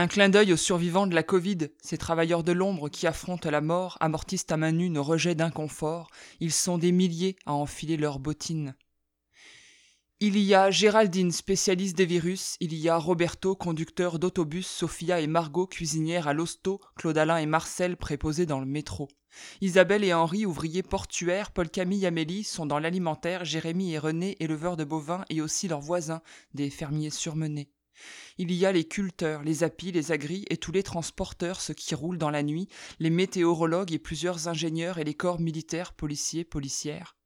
[0.00, 3.60] Un clin d'œil aux survivants de la Covid, ces travailleurs de l'ombre qui affrontent la
[3.60, 6.08] mort, amortissent à main nue nos rejets d'inconfort.
[6.40, 8.74] Ils sont des milliers à enfiler leurs bottines.
[10.18, 15.26] Il y a Géraldine, spécialiste des virus, il y a Roberto, conducteur d'autobus, Sophia et
[15.26, 19.06] Margot, cuisinières à l'hosto, Claude Alain et Marcel, préposés dans le métro.
[19.60, 24.38] Isabelle et Henri, ouvriers portuaires, Paul Camille et Amélie sont dans l'alimentaire, Jérémy et René,
[24.40, 26.22] éleveurs de bovins, et aussi leurs voisins,
[26.54, 27.68] des fermiers surmenés.
[28.38, 31.94] Il y a les culteurs, les apis, les agris et tous les transporteurs, ceux qui
[31.94, 32.68] roulent dans la nuit,
[32.98, 37.16] les météorologues et plusieurs ingénieurs et les corps militaires, policiers, policières.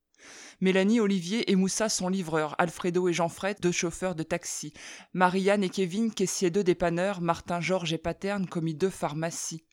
[0.60, 4.72] Mélanie, Olivier et Moussa sont livreurs, Alfredo et Jean-Fred, deux chauffeurs de taxi,
[5.12, 9.64] Marianne et Kevin, caissiers deux dépanneurs, Martin, Georges et Paterne, commis deux pharmacie.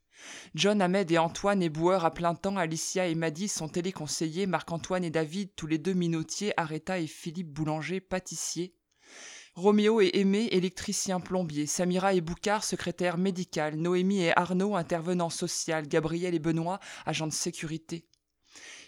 [0.54, 5.10] John, Ahmed et Antoine, éboueurs à plein temps, Alicia et Maddy sont téléconseillers, Marc-Antoine et
[5.10, 8.76] David, tous les deux minotiers, Aretha et Philippe Boulanger, pâtissiers.
[9.56, 15.90] Roméo et Aimé, électricien plombier, Samira et Boucard, secrétaire médical, Noémie et Arnaud, intervenant social,
[15.90, 18.06] Gabriel et Benoît, agents de sécurité.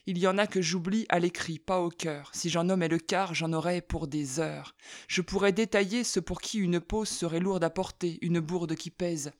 [0.05, 2.29] Il y en a que j'oublie à l'écrit, pas au cœur.
[2.33, 4.73] Si j'en nommais le quart, j'en aurais pour des heures.
[5.09, 8.89] Je pourrais détailler ceux pour qui une pause serait lourde à porter, une bourde qui
[8.89, 9.31] pèse.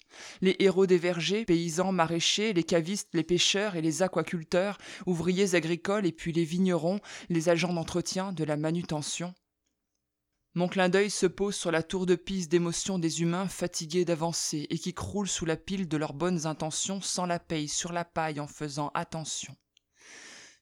[0.42, 6.06] Les héros des vergers, paysans, maraîchers, les cavistes, les pêcheurs et les aquaculteurs, ouvriers agricoles
[6.06, 9.34] et puis les vignerons, les agents d'entretien, de la manutention.
[10.56, 14.68] Mon clin d'œil se pose sur la tour de pise d'émotions des humains fatigués d'avancer
[14.70, 18.06] et qui croulent sous la pile de leurs bonnes intentions sans la paye sur la
[18.06, 19.56] paille en faisant attention.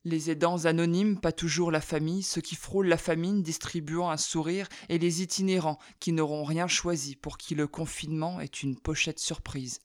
[0.06, 4.70] Les aidants anonymes, pas toujours la famille, ceux qui frôlent la famine distribuant un sourire,
[4.88, 9.82] et les itinérants qui n'auront rien choisi, pour qui le confinement est une pochette surprise.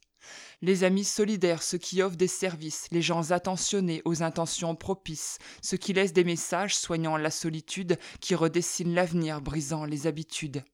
[0.62, 5.76] Les amis solidaires, ceux qui offrent des services, les gens attentionnés aux intentions propices, ceux
[5.76, 10.64] qui laissent des messages soignant la solitude, qui redessinent l'avenir, brisant les habitudes.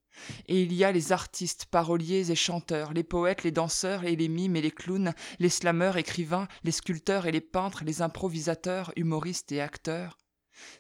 [0.47, 4.29] Et il y a les artistes, paroliers et chanteurs, les poètes, les danseurs et les
[4.29, 9.53] mimes et les clowns, les slameurs, écrivains, les sculpteurs et les peintres, les improvisateurs, humoristes
[9.53, 10.19] et acteurs.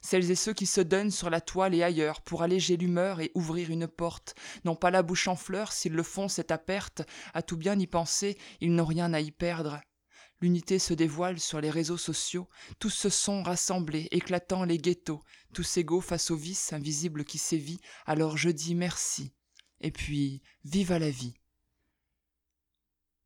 [0.01, 3.33] Celles et ceux qui se donnent sur la toile et ailleurs pour alléger l'humeur et
[3.35, 4.35] ouvrir une porte,
[4.65, 7.03] n'ont pas la bouche en fleurs, s'ils le font c'est à perte,
[7.35, 9.81] à tout bien y penser, ils n'ont rien à y perdre.
[10.41, 12.49] L'unité se dévoile sur les réseaux sociaux,
[12.81, 15.23] tous se sont rassemblés, éclatant les ghettos,
[15.55, 19.33] tous égaux face au vice invisible qui sévit, alors je dis merci.
[19.81, 21.35] Et puis, vive à la vie.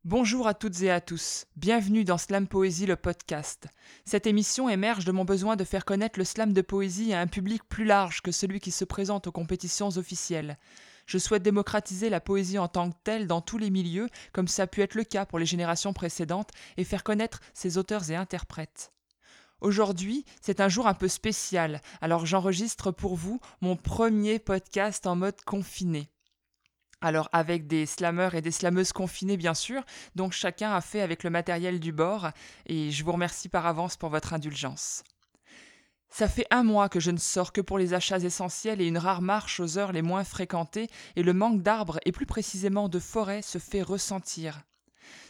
[0.09, 3.67] Bonjour à toutes et à tous, bienvenue dans Slam Poésie le podcast.
[4.05, 7.27] Cette émission émerge de mon besoin de faire connaître le slam de poésie à un
[7.27, 10.59] public plus large que celui qui se présente aux compétitions officielles.
[11.07, 14.63] Je souhaite démocratiser la poésie en tant que telle dans tous les milieux, comme ça
[14.63, 18.15] a pu être le cas pour les générations précédentes, et faire connaître ses auteurs et
[18.15, 18.93] interprètes.
[19.61, 25.17] Aujourd'hui, c'est un jour un peu spécial, alors j'enregistre pour vous mon premier podcast en
[25.17, 26.13] mode confiné.
[27.01, 29.83] Alors avec des slameurs et des slameuses confinés bien sûr,
[30.15, 32.31] donc chacun a fait avec le matériel du bord,
[32.67, 35.05] et je vous remercie par avance pour votre indulgence.
[36.09, 38.97] Ça fait un mois que je ne sors que pour les achats essentiels et une
[38.97, 42.99] rare marche aux heures les moins fréquentées, et le manque d'arbres et plus précisément de
[42.99, 44.63] forêts se fait ressentir.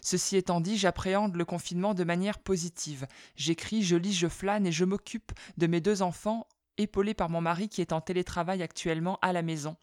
[0.01, 3.07] Ceci étant dit, j'appréhende le confinement de manière positive.
[3.35, 6.47] J'écris, je lis, je flâne et je m'occupe de mes deux enfants,
[6.79, 9.77] épaulés par mon mari qui est en télétravail actuellement à la maison.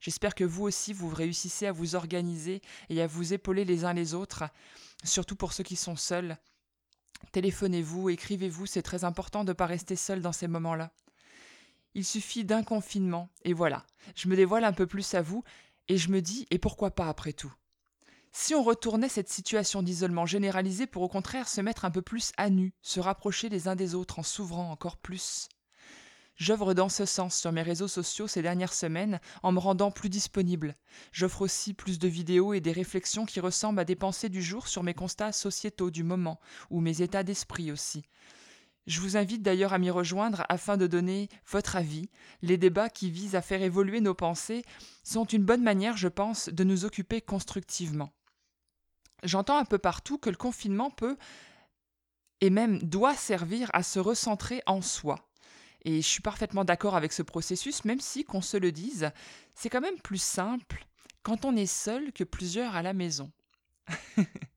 [0.00, 3.92] J'espère que vous aussi, vous réussissez à vous organiser et à vous épauler les uns
[3.92, 4.44] les autres,
[5.04, 6.38] surtout pour ceux qui sont seuls.
[7.32, 10.92] Téléphonez-vous, écrivez-vous, c'est très important de ne pas rester seul dans ces moments-là.
[11.94, 15.42] Il suffit d'un confinement, et voilà, je me dévoile un peu plus à vous,
[15.88, 17.52] et je me dis, et pourquoi pas après tout?
[18.30, 22.30] Si on retournait cette situation d'isolement généralisé pour au contraire se mettre un peu plus
[22.36, 25.48] à nu, se rapprocher les uns des autres en s'ouvrant encore plus
[26.38, 30.08] J'œuvre dans ce sens sur mes réseaux sociaux ces dernières semaines en me rendant plus
[30.08, 30.76] disponible.
[31.10, 34.68] J'offre aussi plus de vidéos et des réflexions qui ressemblent à des pensées du jour
[34.68, 36.38] sur mes constats sociétaux du moment,
[36.70, 38.04] ou mes états d'esprit aussi.
[38.86, 42.08] Je vous invite d'ailleurs à m'y rejoindre afin de donner votre avis.
[42.40, 44.64] Les débats qui visent à faire évoluer nos pensées
[45.02, 48.12] sont une bonne manière, je pense, de nous occuper constructivement.
[49.24, 51.16] J'entends un peu partout que le confinement peut
[52.40, 55.28] et même doit servir à se recentrer en soi.
[55.84, 59.10] Et je suis parfaitement d'accord avec ce processus, même si, qu'on se le dise,
[59.54, 60.86] c'est quand même plus simple
[61.22, 63.30] quand on est seul que plusieurs à la maison.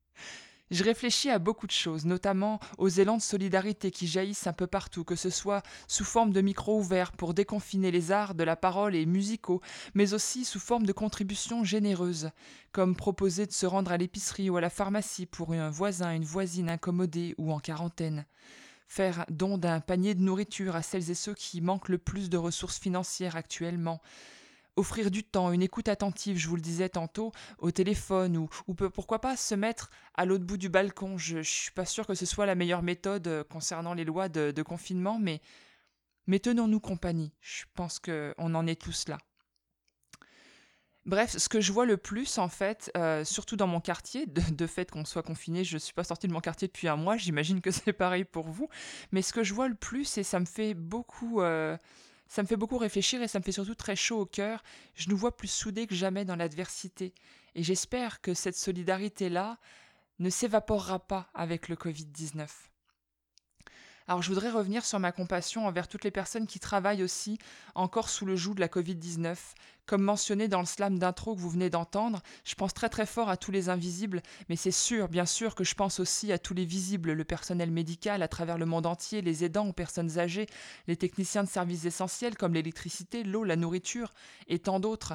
[0.72, 4.66] Je réfléchis à beaucoup de choses, notamment aux élans de solidarité qui jaillissent un peu
[4.66, 8.56] partout, que ce soit sous forme de micros ouverts pour déconfiner les arts de la
[8.56, 9.60] parole et musicaux,
[9.92, 12.30] mais aussi sous forme de contributions généreuses,
[12.72, 16.24] comme proposer de se rendre à l'épicerie ou à la pharmacie pour un voisin, une
[16.24, 18.24] voisine incommodée ou en quarantaine
[18.88, 22.36] faire don d'un panier de nourriture à celles et ceux qui manquent le plus de
[22.36, 24.00] ressources financières actuellement,
[24.76, 28.74] offrir du temps, une écoute attentive, je vous le disais tantôt, au téléphone ou, ou
[28.74, 31.18] pourquoi pas se mettre à l'autre bout du balcon.
[31.18, 34.28] Je ne suis pas sûr que ce soit la meilleure méthode euh, concernant les lois
[34.28, 35.40] de, confinement, mais,
[36.26, 37.32] mais tenons-nous compagnie.
[37.40, 39.18] Je pense qu'on en est tous là.
[41.04, 44.66] Bref, ce que je vois le plus, en fait, euh, surtout dans mon quartier, de,
[44.66, 47.16] fait qu'on soit confiné, je ne suis pas sortie de mon quartier depuis un mois,
[47.16, 48.68] j'imagine que c'est pareil pour vous,
[49.10, 51.42] mais ce que je vois le plus, et ça me fait beaucoup...
[51.42, 51.76] Euh,
[52.28, 54.62] ça me fait beaucoup réfléchir et ça me fait surtout très chaud au cœur.
[54.94, 57.12] Je nous vois plus soudés que jamais dans l'adversité.
[57.54, 59.58] Et j'espère que cette solidarité-là
[60.18, 62.48] ne s'évaporera pas avec le Covid-19.
[64.08, 67.38] Alors je voudrais revenir sur ma compassion envers toutes les personnes qui travaillent aussi
[67.74, 69.36] encore sous le joug de la Covid-19.
[69.86, 73.28] Comme mentionné dans le slam d'intro que vous venez d'entendre, je pense très très fort
[73.28, 76.54] à tous les invisibles, mais c'est sûr, bien sûr, que je pense aussi à tous
[76.54, 80.46] les visibles, le personnel médical à travers le monde entier, les aidants aux personnes âgées,
[80.86, 84.12] les techniciens de services essentiels comme l'électricité, l'eau, la nourriture
[84.46, 85.14] et tant d'autres.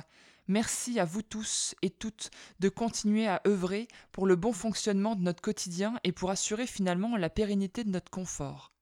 [0.50, 2.30] Merci à vous tous et toutes
[2.60, 7.18] de continuer à œuvrer pour le bon fonctionnement de notre quotidien et pour assurer finalement
[7.18, 8.76] la pérennité de notre confort.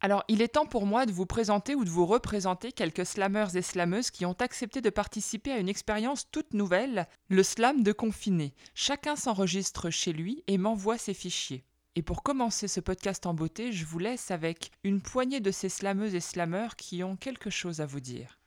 [0.00, 3.56] Alors, il est temps pour moi de vous présenter ou de vous représenter quelques slammeurs
[3.56, 7.92] et slameuses qui ont accepté de participer à une expérience toute nouvelle, le slam de
[7.92, 8.52] confiné.
[8.74, 11.64] Chacun s'enregistre chez lui et m'envoie ses fichiers.
[11.94, 15.70] Et pour commencer ce podcast en beauté, je vous laisse avec une poignée de ces
[15.70, 18.38] slameuses et slameurs qui ont quelque chose à vous dire.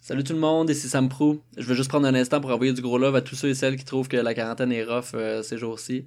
[0.00, 1.42] Salut tout le monde, ici Sam Prou.
[1.56, 3.54] Je veux juste prendre un instant pour envoyer du gros love à tous ceux et
[3.54, 6.06] celles qui trouvent que la quarantaine est rough euh, ces jours-ci.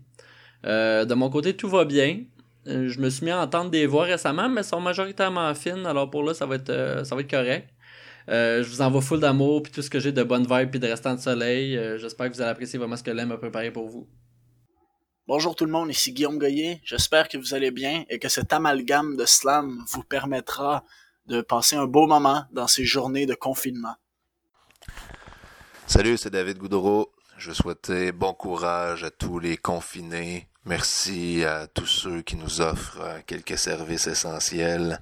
[0.66, 2.24] Euh, de mon côté, tout va bien.
[2.67, 5.85] Euh, je me suis mis à entendre des voix récemment, mais elles sont majoritairement fines,
[5.85, 7.69] alors pour là, ça va être, euh, ça va être correct.
[8.29, 10.79] Euh, je vous envoie full d'amour, puis tout ce que j'ai de bonnes vibes, puis
[10.79, 11.79] de restant de soleil.
[11.97, 14.07] J'espère que vous allez apprécier vraiment ce que l'aime a préparé pour vous.
[15.27, 16.81] Bonjour tout le monde, ici Guillaume Goyer.
[16.83, 20.83] J'espère que vous allez bien et que cet amalgame de slam vous permettra
[21.27, 23.95] de passer un beau moment dans ces journées de confinement.
[25.87, 27.11] Salut, c'est David Goudreau.
[27.37, 33.01] Je souhaitais bon courage à tous les confinés Merci à tous ceux qui nous offrent
[33.01, 35.01] euh, quelques services essentiels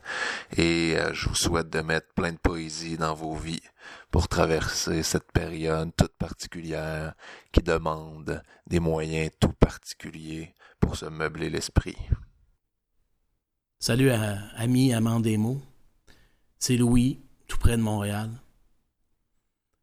[0.56, 3.62] et euh, je vous souhaite de mettre plein de poésie dans vos vies
[4.10, 7.14] pour traverser cette période toute particulière
[7.52, 11.98] qui demande des moyens tout particuliers pour se meubler l'esprit.
[13.80, 15.62] Salut à ami amant des mots.
[16.58, 17.20] C'est Louis,
[17.50, 18.30] tout près de Montréal.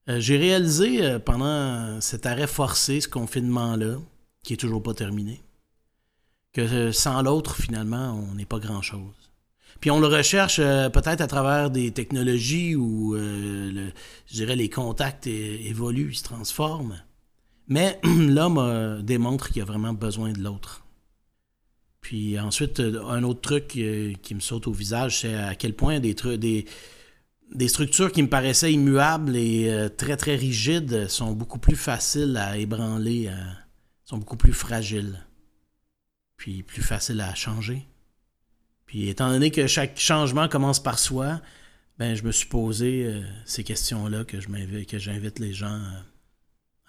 [0.09, 3.99] Euh, j'ai réalisé pendant cet arrêt forcé, ce confinement-là,
[4.43, 5.43] qui est toujours pas terminé,
[6.57, 9.31] que sans l'autre, finalement, on n'est pas grand-chose.
[9.81, 13.91] Puis on le recherche euh, peut-être à travers des technologies où, euh,
[14.27, 17.03] je dirais, les contacts évoluent, se transforment.
[17.69, 20.87] Mais l'homme euh, démontre qu'il a vraiment besoin de l'autre.
[22.01, 26.65] Puis ensuite, un autre truc qui me saute au visage, c'est à quel point des
[27.67, 33.29] structures qui me paraissaient immuables et très très rigides sont beaucoup plus faciles à ébranler,
[34.05, 35.26] sont beaucoup plus fragiles
[36.37, 37.87] puis plus facile à changer.
[38.87, 41.41] Puis étant donné que chaque changement commence par soi,
[41.99, 46.01] ben je me suis posé euh, ces questions-là que je que j'invite les gens euh,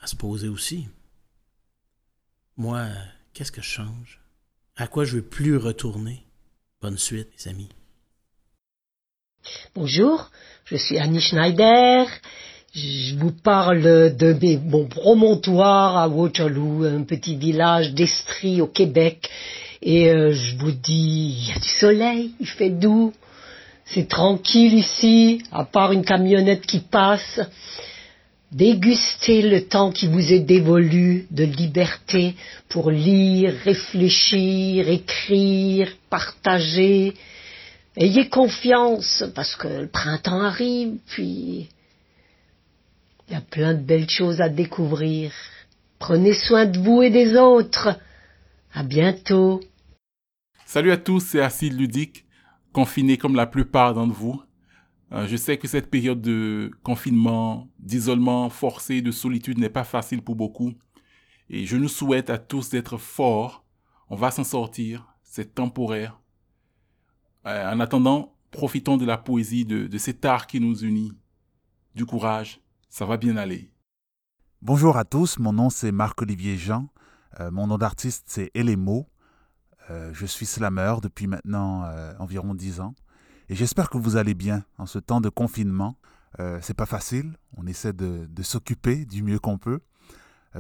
[0.02, 0.88] à se poser aussi.
[2.56, 2.88] Moi,
[3.34, 4.22] qu'est-ce que je change?
[4.76, 6.26] À quoi je veux plus retourner?
[6.82, 7.70] Bonne suite, les amis.
[9.74, 10.30] Bonjour,
[10.66, 12.06] je suis Annie Schneider
[12.78, 19.28] je vous parle de mon promontoire à Waterloo, un petit village d'Estrie au Québec.
[19.82, 23.14] Et euh, je vous dis, il y a du soleil, il fait doux,
[23.86, 27.40] c'est tranquille ici, à part une camionnette qui passe.
[28.52, 32.36] Dégustez le temps qui vous est dévolu de liberté
[32.70, 37.14] pour lire, réfléchir, écrire, partager.
[37.96, 41.70] Ayez confiance parce que le printemps arrive, puis
[43.28, 45.32] il y a plein de belles choses à découvrir.
[46.00, 48.00] Prenez soin de vous et des autres.
[48.74, 49.60] À bientôt.
[50.66, 52.26] Salut à tous, c'est Acide Ludique,
[52.72, 54.42] confiné comme la plupart d'entre vous.
[55.12, 60.22] Euh, je sais que cette période de confinement, d'isolement forcé, de solitude n'est pas facile
[60.22, 60.74] pour beaucoup.
[61.50, 63.66] Et je nous souhaite à tous d'être forts.
[64.10, 65.06] On va s'en sortir.
[65.24, 66.20] C'est temporaire.
[67.46, 71.14] Euh, en attendant, profitons de la poésie, de, de cet art qui nous unit.
[71.96, 73.72] Du courage ça va bien aller.
[74.62, 76.90] Bonjour à tous, mon nom c'est Marc-Olivier Jean.
[77.40, 79.08] Euh, mon nom d'artiste c'est Elemo.
[79.90, 82.96] Euh, je suis slammer depuis maintenant euh, environ 10 ans.
[83.50, 85.98] Et j'espère que vous allez bien en ce temps de confinement.
[86.62, 89.80] c'est pas facile, on essaie de, s'occuper du mieux qu'on peut.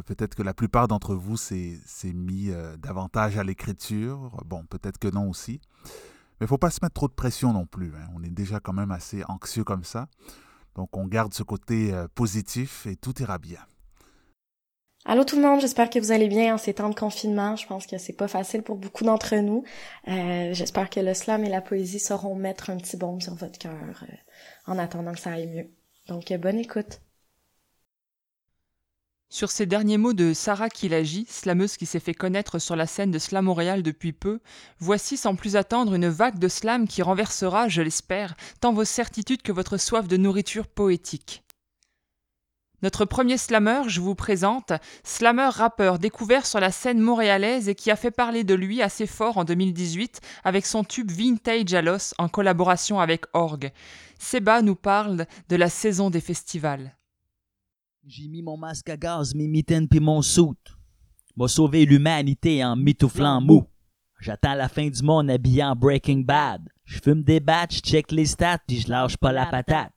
[0.06, 1.82] peut-être que la plupart d'entre vous s'est
[2.14, 4.42] mis davantage à l'écriture.
[4.46, 5.60] Bon, peut-être que non aussi.
[6.40, 7.94] Mais il faut pas se mettre trop de pression non plus.
[7.96, 8.08] Hein.
[8.16, 10.08] On est déjà quand même assez anxieux comme ça.
[10.78, 13.60] Donc on garde ce côté euh, positif et tout ira bien.
[15.06, 17.56] Allô tout le monde, j'espère que vous allez bien en ces temps de confinement.
[17.56, 19.64] Je pense que c'est pas facile pour beaucoup d'entre nous.
[20.08, 23.58] Euh, j'espère que le slam et la poésie sauront mettre un petit baume sur votre
[23.58, 24.16] cœur euh,
[24.68, 25.72] en attendant que ça aille mieux.
[26.08, 27.00] Donc bonne écoute.
[29.30, 33.12] Sur ces derniers mots de Sarah Kilagi, slameuse qui s'est fait connaître sur la scène
[33.12, 34.40] de Slam Montréal depuis peu,
[34.80, 39.42] voici sans plus attendre une vague de slam qui renversera, je l'espère, tant vos certitudes
[39.42, 41.44] que votre soif de nourriture poétique.
[42.84, 44.72] Notre premier slammer, je vous présente,
[45.04, 49.08] slammer rappeur découvert sur la scène montréalaise et qui a fait parler de lui assez
[49.08, 53.74] fort en 2018 avec son tube Vintage Alos en collaboration avec Org.
[54.20, 56.97] Seba nous parle de la saison des festivals.
[58.10, 60.78] J'ai mis mon masque à gaz, mes mitaines puis mon soute.
[61.36, 63.68] M'a sauvé l'humanité en mitouflant mou.
[64.22, 66.62] J'attends la fin du monde habillé en Breaking Bad.
[66.86, 69.92] Je fume des batchs, check les stats puis je lâche pas la patate.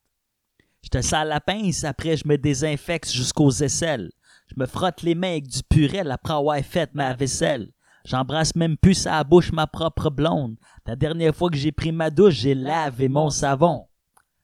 [0.82, 4.10] Je te sers la pince, après je me désinfecte jusqu'aux aisselles.
[4.48, 7.70] Je me frotte les mains avec du purel après avoir fait ma vaisselle.
[8.04, 10.56] J'embrasse même plus sa bouche ma propre blonde.
[10.84, 13.86] La dernière fois que j'ai pris ma douche, j'ai lavé mon savon.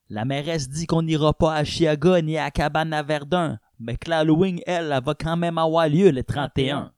[0.09, 4.09] La mairesse dit qu'on n'ira pas à Chiaga ni à Cabane à Verdun, mais que
[4.09, 6.93] l'Halloween, elle, elle va quand même avoir lieu le 31.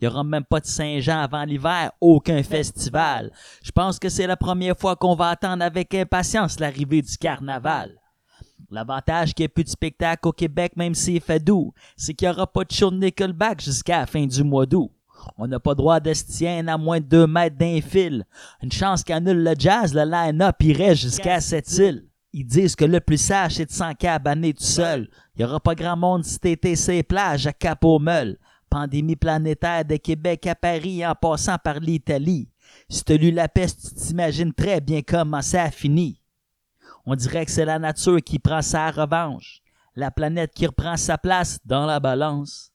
[0.00, 3.32] Il y aura même pas de Saint-Jean avant l'hiver, aucun festival.
[3.64, 7.98] Je pense que c'est la première fois qu'on va attendre avec impatience l'arrivée du carnaval.
[8.70, 12.28] L'avantage qu'il n'y ait plus de spectacle au Québec, même s'il fait doux, c'est qu'il
[12.28, 14.92] n'y aura pas de show de Nickelback jusqu'à la fin du mois d'août.
[15.36, 18.24] On n'a pas droit d'Estien à moins de deux mètres d'un fil.
[18.62, 22.08] Une chance qu'annule le jazz, le line-up irait jusqu'à cette île.
[22.34, 25.08] Ils disent que le plus sage, c'est de s'en cabaner tout seul.
[25.34, 28.38] Il y aura pas grand monde si t'étais ces plages à cap meule.
[28.70, 32.48] Pandémie planétaire de Québec à Paris en passant par l'Italie.
[32.88, 36.22] Si t'as lu la peste, tu t'imagines très bien comment ça a fini.
[37.04, 39.60] On dirait que c'est la nature qui prend sa revanche.
[39.94, 42.70] La planète qui reprend sa place dans la balance.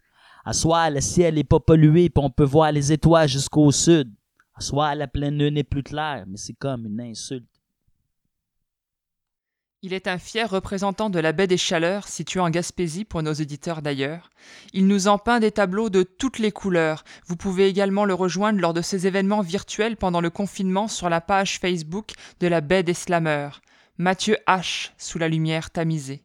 [0.46, 4.14] À soir, le ciel est pas pollué puis on peut voir les étoiles jusqu'au sud.
[4.54, 7.57] À soir, la pleine lune est plus claire, mais c'est comme une insulte.
[9.84, 13.34] Il est un fier représentant de la baie des Chaleurs, située en Gaspésie pour nos
[13.34, 14.32] éditeurs d'ailleurs.
[14.74, 17.04] Il nous en peint des tableaux de toutes les couleurs.
[17.28, 21.22] Vous pouvez également le rejoindre lors de ces événements virtuels pendant le confinement sur la
[21.22, 23.62] page Facebook de la baie des Slameurs.
[24.00, 24.90] Mathieu H.
[24.98, 26.24] sous la lumière tamisée.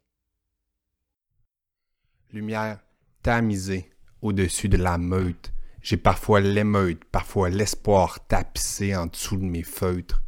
[2.32, 2.78] Lumière
[3.23, 3.90] tamisée
[4.23, 5.52] au-dessus de la meute.
[5.82, 10.23] J'ai parfois l'émeute, parfois l'espoir tapissé en dessous de mes feutres.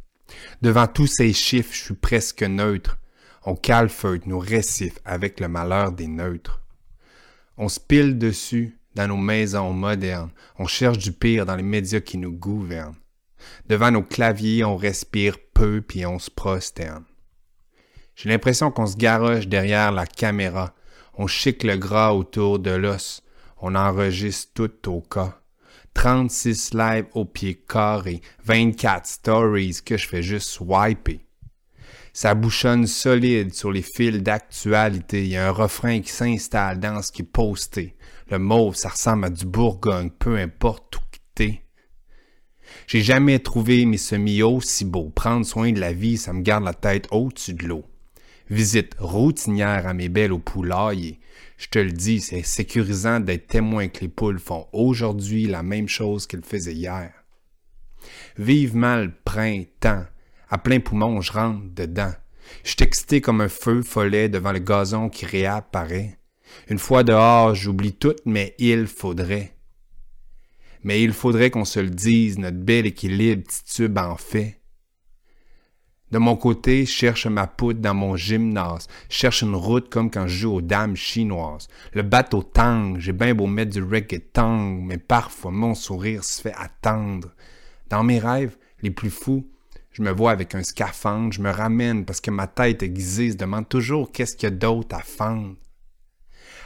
[0.61, 2.99] Devant tous ces chiffres, je suis presque neutre.
[3.47, 6.61] On calfeutre nos récifs avec le malheur des neutres.
[7.57, 10.31] On se pile dessus dans nos maisons modernes.
[10.57, 12.95] On cherche du pire dans les médias qui nous gouvernent.
[13.67, 17.05] Devant nos claviers, on respire peu puis on se prosterne.
[18.15, 20.73] J'ai l'impression qu'on se garoche derrière la caméra.
[21.13, 23.21] On chic le gras autour de l'os.
[23.57, 25.39] On enregistre tout au cas.
[25.93, 31.24] 36 lives au pied carré, 24 stories que je fais juste swiper.
[32.15, 35.25] Ça bouchonne solide sur les fils d'actualité.
[35.25, 37.93] Il y a un refrain qui s'installe dans ce qui est posté.
[38.31, 41.65] Le mauve, ça ressemble à du Bourgogne, peu importe où quitter.
[42.87, 45.09] J'ai jamais trouvé mes semis aussi beaux.
[45.09, 47.83] Prendre soin de la vie, ça me garde la tête au-dessus de l'eau.
[48.49, 51.19] Visite routinière à mes belles au poulailler.
[51.57, 55.89] Je te le dis, c'est sécurisant d'être témoin que les poules font aujourd'hui la même
[55.89, 57.11] chose qu'elles faisaient hier.
[58.37, 60.05] Vivement le printemps,
[60.49, 62.13] à plein poumon, je rentre dedans.
[62.63, 62.75] Je
[63.07, 66.17] suis comme un feu follet devant le gazon qui réapparaît.
[66.69, 69.55] Une fois dehors, j'oublie tout, mais il faudrait.
[70.83, 74.61] Mais il faudrait qu'on se le dise, notre bel équilibre titube en fait.
[76.11, 80.27] De mon côté, je cherche ma poudre dans mon gymnase, cherche une route comme quand
[80.27, 81.67] je joue aux dames chinoises.
[81.93, 86.53] Le bateau tangue, j'ai bien beau mettre du reggaeton, mais parfois mon sourire se fait
[86.55, 87.33] attendre.
[87.89, 89.49] Dans mes rêves les plus fous,
[89.95, 93.37] je me vois avec un scaphandre, je me ramène parce que ma tête aiguisée se
[93.37, 95.55] demande toujours qu'est-ce qu'il y a d'autre à fendre.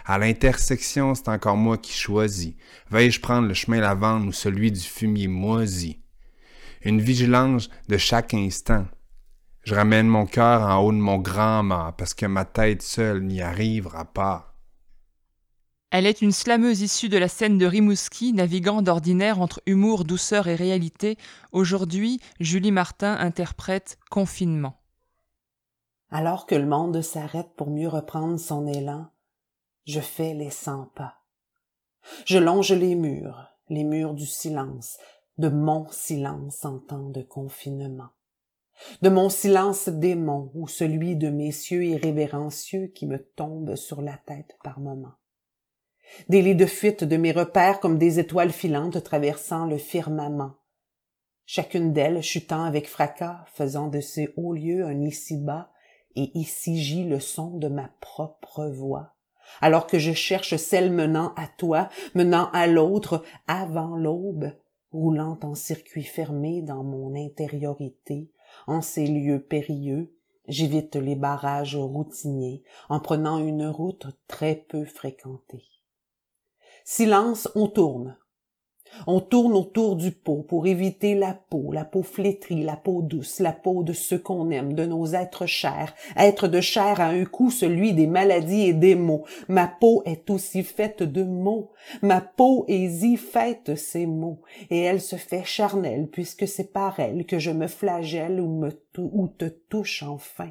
[0.04, 2.56] À l'intersection, c'est encore moi qui choisis.
[2.90, 6.00] Vais-je prendre le chemin lavande ou celui du fumier moisi?
[6.82, 8.88] Une vigilance de chaque instant.
[9.64, 13.44] Je ramène mon cœur en haut de mon grand-mât parce que ma tête seule n'y
[13.44, 14.49] arrivera pas.
[15.92, 20.48] Elle est une slameuse issue de la scène de Rimouski, naviguant d'ordinaire entre humour, douceur
[20.48, 21.18] et réalité.
[21.52, 24.76] Aujourd'hui, Julie Martin interprète Confinement.
[26.12, 29.08] Alors que le monde s'arrête pour mieux reprendre son élan,
[29.86, 31.16] je fais les cent pas.
[32.26, 34.98] Je longe les murs, les murs du silence,
[35.40, 38.10] de mon silence en temps de confinement.
[39.02, 44.58] de mon silence démon ou celui de messieurs irrévérencieux qui me tombent sur la tête
[44.64, 45.19] par moments.
[46.28, 50.56] Des lits de fuite de mes repères comme des étoiles filantes traversant le firmament,
[51.46, 55.72] chacune d'elles chutant avec fracas, faisant de ces hauts lieux un ici-bas,
[56.16, 59.16] et ici gît le son de ma propre voix,
[59.62, 64.52] alors que je cherche celle menant à toi, menant à l'autre, avant l'aube,
[64.92, 68.32] roulant en circuit fermé dans mon intériorité,
[68.68, 70.14] en ces lieux périlleux,
[70.48, 75.64] j'évite les barrages routiniers en prenant une route très peu fréquentée.
[76.92, 78.18] Silence, on tourne,
[79.06, 83.40] on tourne autour du pot pour éviter la peau, la peau flétrie, la peau douce,
[83.42, 87.26] la peau de ceux qu'on aime, de nos êtres chers, être de chair à un
[87.26, 89.24] coup celui des maladies et des maux.
[89.48, 91.70] Ma peau est aussi faite de mots,
[92.02, 94.42] ma peau est y faite ces mots,
[94.72, 98.72] et elle se fait charnelle puisque c'est par elle que je me flagelle ou me
[98.98, 100.50] ou te touche enfin.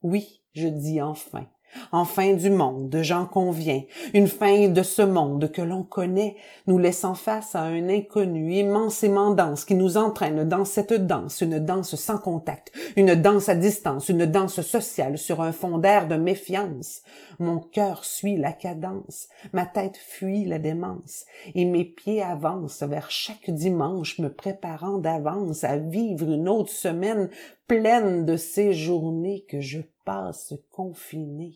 [0.00, 1.48] Oui, je dis enfin
[1.92, 3.82] en fin du monde, j'en conviens,
[4.14, 9.30] une fin de ce monde que l'on connaît, nous laissant face à un inconnu immensément
[9.30, 14.08] dense qui nous entraîne dans cette danse, une danse sans contact, une danse à distance,
[14.08, 17.02] une danse sociale sur un fond d'air de méfiance.
[17.38, 23.10] Mon cœur suit la cadence, ma tête fuit la démence, et mes pieds avancent vers
[23.10, 27.28] chaque dimanche, me préparant d'avance à vivre une autre semaine
[27.66, 31.52] pleine de ces journées que je passe confiné.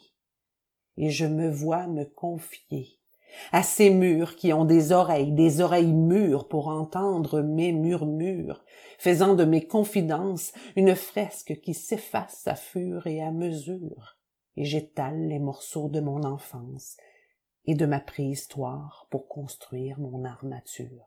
[0.99, 3.00] Et je me vois me confier
[3.52, 8.62] à ces murs qui ont des oreilles, des oreilles mûres pour entendre mes murmures,
[8.99, 14.19] faisant de mes confidences une fresque qui s'efface à fur et à mesure,
[14.57, 16.97] et j'étale les morceaux de mon enfance
[17.66, 21.07] et de ma préhistoire pour construire mon armature.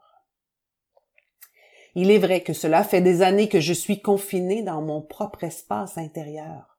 [1.96, 5.44] Il est vrai que cela fait des années que je suis confiné dans mon propre
[5.44, 6.73] espace intérieur.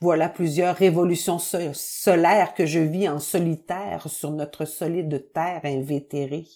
[0.00, 6.46] Voilà plusieurs révolutions solaires que je vis en solitaire sur notre solide terre invétérée.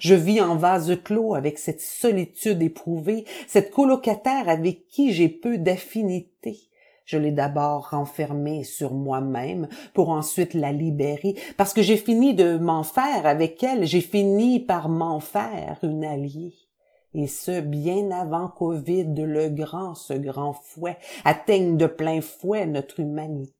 [0.00, 5.58] Je vis en vase clos avec cette solitude éprouvée, cette colocataire avec qui j'ai peu
[5.58, 6.58] d'affinité.
[7.04, 12.58] Je l'ai d'abord renfermée sur moi-même pour ensuite la libérer, parce que j'ai fini de
[12.58, 16.67] m'en faire avec elle, j'ai fini par m'en faire une alliée
[17.14, 23.00] et ce bien avant qu'Ovide le grand, ce grand fouet, atteigne de plein fouet notre
[23.00, 23.54] humanité.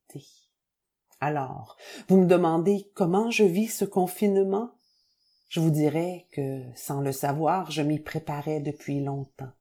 [1.21, 1.77] Alors,
[2.09, 4.71] vous me demandez comment je vis ce confinement?
[5.49, 9.53] Je vous dirais que, sans le savoir, je m'y préparais depuis longtemps.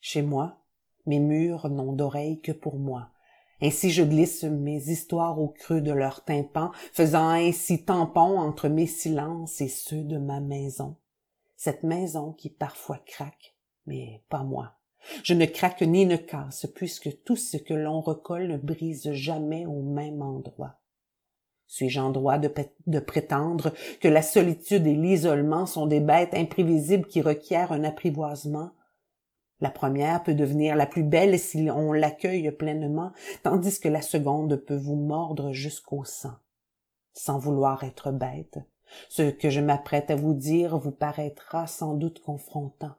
[0.00, 0.58] Chez moi,
[1.06, 3.10] mes murs n'ont d'oreilles que pour moi.
[3.60, 8.86] Ainsi je glisse mes histoires au creux de leurs tympans, faisant ainsi tampon entre mes
[8.86, 10.96] silences et ceux de ma maison
[11.58, 14.76] cette maison qui parfois craque, mais pas moi.
[15.24, 19.66] Je ne craque ni ne casse, puisque tout ce que l'on recolle ne brise jamais
[19.66, 20.76] au même endroit.
[21.66, 27.20] Suis-je en droit de, prétendre que la solitude et l'isolement sont des bêtes imprévisibles qui
[27.20, 28.70] requièrent un apprivoisement?
[29.60, 34.56] La première peut devenir la plus belle si on l'accueille pleinement, tandis que la seconde
[34.56, 36.36] peut vous mordre jusqu'au sang.
[37.12, 38.60] Sans vouloir être bête,
[39.08, 42.94] ce que je m'apprête à vous dire vous paraîtra sans doute confrontant.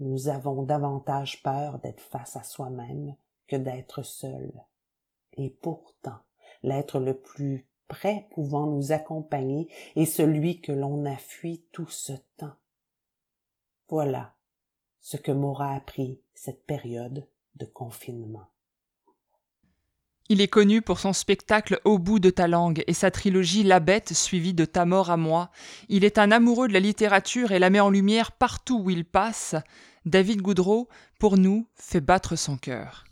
[0.00, 4.52] Nous avons davantage peur d'être face à soi-même que d'être seul.
[5.36, 6.18] Et pourtant,
[6.62, 12.12] l'être le plus près pouvant nous accompagner est celui que l'on a fui tout ce
[12.36, 12.54] temps.
[13.88, 14.34] Voilà
[15.00, 18.46] ce que m'aura appris cette période de confinement.
[20.30, 23.80] Il est connu pour son spectacle Au bout de ta langue et sa trilogie La
[23.80, 25.50] bête suivie de Ta mort à moi.
[25.88, 29.06] Il est un amoureux de la littérature et la met en lumière partout où il
[29.06, 29.54] passe.
[30.04, 30.88] David Goudreau,
[31.18, 33.04] pour nous, fait battre son cœur.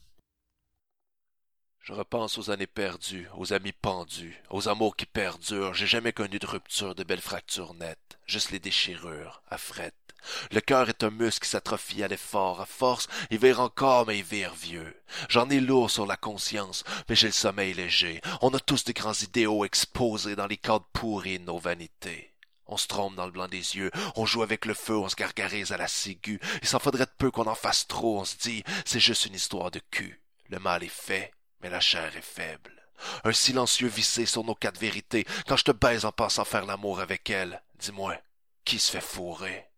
[1.81, 5.73] Je repense aux années perdues, aux amis pendus, aux amours qui perdurent.
[5.73, 10.06] J'ai jamais connu de rupture, de belles fractures nettes, juste les déchirures, à frette.
[10.51, 12.61] Le cœur est un muscle qui s'atrophie à l'effort.
[12.61, 14.95] À force, il vire encore, mais il vire vieux.
[15.29, 18.21] J'en ai lourd sur la conscience, mais j'ai le sommeil léger.
[18.41, 22.33] On a tous de grands idéaux exposés dans les cadres pourris de nos vanités.
[22.69, 25.15] On se trompe dans le blanc des yeux, on joue avec le feu, on se
[25.15, 26.41] gargarise à la ciguë.
[26.63, 29.35] Il s'en faudrait de peu qu'on en fasse trop, on se dit, c'est juste une
[29.35, 30.21] histoire de cul.
[30.49, 32.73] Le mal est fait, mais la chair est faible.
[33.25, 37.01] Un silencieux vissé sur nos quatre vérités, quand je te baise en pensant faire l'amour
[37.01, 37.63] avec elle.
[37.79, 38.17] Dis-moi,
[38.65, 39.69] qui se fait fourrer?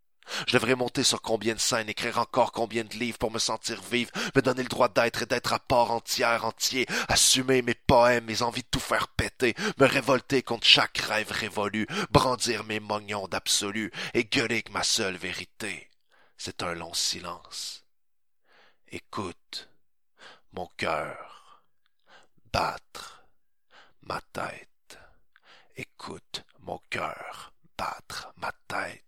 [0.46, 3.80] Je devrais monter sur combien de scènes, écrire encore combien de livres pour me sentir
[3.82, 8.24] vivre, me donner le droit d'être et d'être à part entière, entier, assumer mes poèmes,
[8.24, 13.90] mes envies tout faire péter, me révolter contre chaque rêve révolu, brandir mes mognons d'absolu
[14.14, 15.88] et gueuler que ma seule vérité.
[16.36, 17.84] C'est un long silence.
[18.90, 19.68] Écoute
[20.52, 21.62] mon cœur
[22.52, 23.24] battre
[24.02, 24.98] ma tête.
[25.76, 29.07] Écoute mon cœur battre ma tête.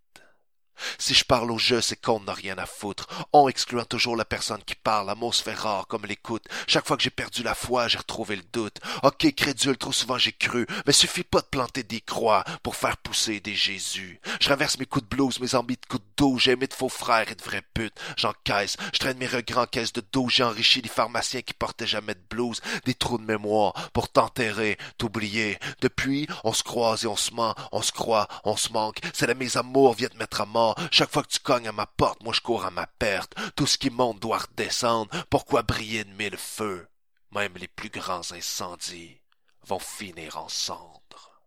[1.00, 3.08] Si je parle au jeu, c'est qu'on n'a rien à foutre.
[3.32, 6.44] En excluant toujours la personne qui parle, l'amour se fait rare comme l'écoute.
[6.68, 8.76] Chaque fois que j'ai perdu la foi, j'ai retrouvé le doute.
[9.02, 12.98] Ok, crédule, trop souvent j'ai cru, mais suffit pas de planter des croix pour faire
[12.98, 14.20] pousser des Jésus.
[14.40, 16.90] Je traverse mes coups de blues, mes envies de coups d'eau, j'ai aimé de faux
[16.90, 17.98] frères et de vrais putes.
[18.18, 21.86] J'encaisse, je traîne mes regrets en caisse de dos, j'ai enrichi des pharmaciens qui portaient
[21.86, 25.58] jamais de blues, des trous de mémoire pour t'enterrer, t'oublier.
[25.80, 29.00] Depuis, on se croise et on se ment, on se croit, on se manque.
[29.14, 30.76] C'est la mes amours vient te mettre à mort.
[30.90, 33.34] Chaque fois que tu cognes à ma porte, moi je cours à ma perte.
[33.54, 35.24] Tout ce qui monte doit redescendre.
[35.30, 36.88] Pourquoi briller de mille feux?
[37.32, 39.20] Même les plus grands incendies
[39.64, 41.42] vont finir en cendres.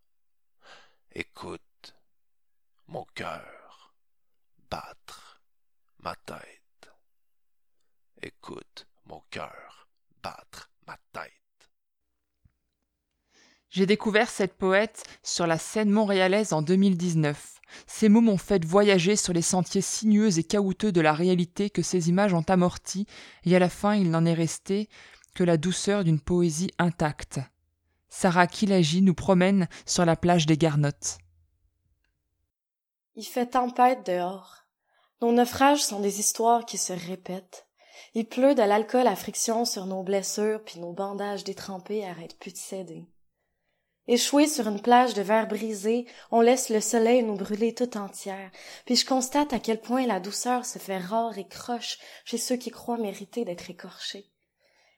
[1.11, 1.61] Écoute
[2.87, 3.93] mon cœur
[4.69, 5.41] battre
[5.99, 6.89] ma tête.
[8.21, 9.87] Écoute mon cœur
[10.23, 11.31] battre ma tête.
[13.69, 17.52] J'ai découvert cette poète sur la scène montréalaise en 2019.
[17.87, 21.81] Ces mots m'ont fait voyager sur les sentiers sinueux et caouteux de la réalité que
[21.81, 23.05] ces images ont amorti,
[23.45, 24.89] et à la fin il n'en est resté
[25.33, 27.39] que la douceur d'une poésie intacte.
[28.09, 31.17] Sarah Kilagi nous promène sur la plage des Garnottes.
[33.15, 34.65] Il fait tempête dehors.
[35.21, 37.67] Nos naufrages sont des histoires qui se répètent.
[38.13, 42.51] Il pleut de l'alcool à friction sur nos blessures, puis nos bandages détrempés arrêtent plus
[42.51, 43.07] de céder.
[44.07, 48.51] Échoués sur une plage de verre brisé, on laisse le soleil nous brûler tout entière,
[48.85, 52.57] puis je constate à quel point la douceur se fait rare et croche chez ceux
[52.57, 54.29] qui croient mériter d'être écorchés.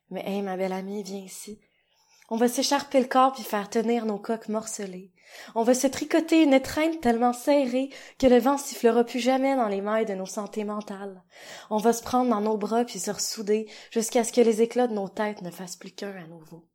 [0.10, 1.60] Mais hé, ma belle amie, viens ici.
[2.30, 5.12] On va s'écharper le corps puis faire tenir nos coques morcelées.
[5.54, 9.68] On va se tricoter une étreinte tellement serrée que le vent sifflera plus jamais dans
[9.68, 11.24] les mailles de nos santé mentales.
[11.70, 14.88] On va se prendre dans nos bras puis se ressouder jusqu'à ce que les éclats
[14.88, 16.68] de nos têtes ne fassent plus qu'un à nouveau.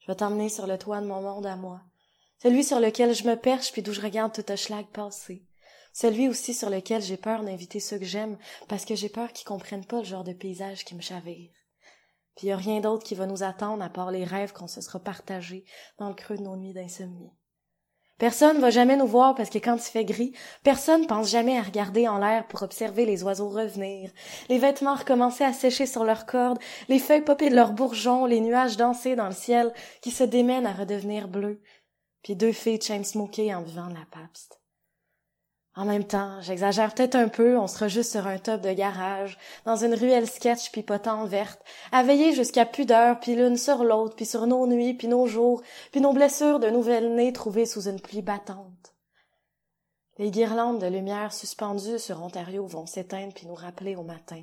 [0.00, 1.82] Je vais t'emmener sur le toit de mon monde à moi.
[2.42, 5.44] Celui sur lequel je me perche puis d'où je regarde tout schlag passer.
[5.92, 9.46] Celui aussi sur lequel j'ai peur d'inviter ceux que j'aime parce que j'ai peur qu'ils
[9.46, 11.50] comprennent pas le genre de paysage qui me chavire.
[12.36, 14.80] Puis y a rien d'autre qui va nous attendre à part les rêves qu'on se
[14.80, 15.64] sera partagés
[15.98, 17.32] dans le creux de nos nuits d'insomnie.
[18.20, 21.62] Personne va jamais nous voir parce que quand il fait gris, personne pense jamais à
[21.62, 24.10] regarder en l'air pour observer les oiseaux revenir,
[24.50, 26.58] les vêtements recommencer à sécher sur leurs cordes,
[26.90, 30.66] les feuilles popper de leurs bourgeons, les nuages danser dans le ciel qui se démènent
[30.66, 31.62] à redevenir bleus,
[32.22, 34.59] puis deux filles chain smoker en vivant de la papste.
[35.76, 39.38] En même temps, j'exagère peut-être un peu, on sera juste sur un top de garage,
[39.64, 44.16] dans une ruelle sketch pipotant verte, à veiller jusqu'à plus d'heures, puis l'une sur l'autre,
[44.16, 47.88] puis sur nos nuits, puis nos jours, puis nos blessures de nouvelles nées trouvées sous
[47.88, 48.94] une pluie battante.
[50.18, 54.42] Les guirlandes de lumière suspendues sur Ontario vont s'éteindre puis nous rappeler au matin.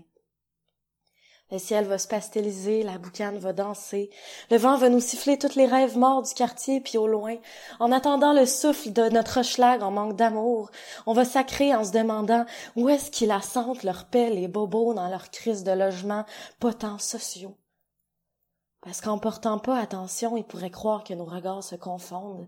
[1.50, 4.10] Le ciel va se pasteliser, la boucane va danser,
[4.52, 7.36] le vent va nous siffler tous les rêves morts du quartier, puis au loin,
[7.80, 10.70] en attendant le souffle de notre schlag en manque d'amour,
[11.06, 14.94] on va sacrer en se demandant où est-ce qu'ils la sentent leur paix, les bobos
[14.94, 16.26] dans leur crise de logement,
[16.60, 17.56] potents sociaux.
[18.88, 22.48] Parce qu'en portant pas attention, ils pourraient croire que nos regards se confondent.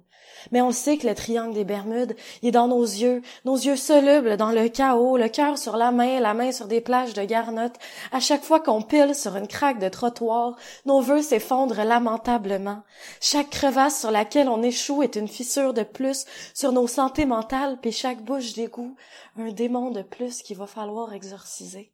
[0.53, 4.37] Mais on sait que le triangle des Bermudes est dans nos yeux, nos yeux solubles
[4.37, 7.75] dans le chaos, le cœur sur la main, la main sur des plages de garnottes.
[8.13, 12.83] À chaque fois qu'on pile sur une craque de trottoir, nos vœux s'effondrent lamentablement.
[13.19, 16.23] Chaque crevasse sur laquelle on échoue est une fissure de plus
[16.53, 18.95] sur nos santé mentales, puis chaque bouche d'égout,
[19.37, 21.91] un démon de plus qu'il va falloir exorciser.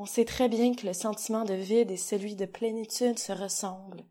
[0.00, 4.06] On sait très bien que le sentiment de vide et celui de plénitude se ressemblent,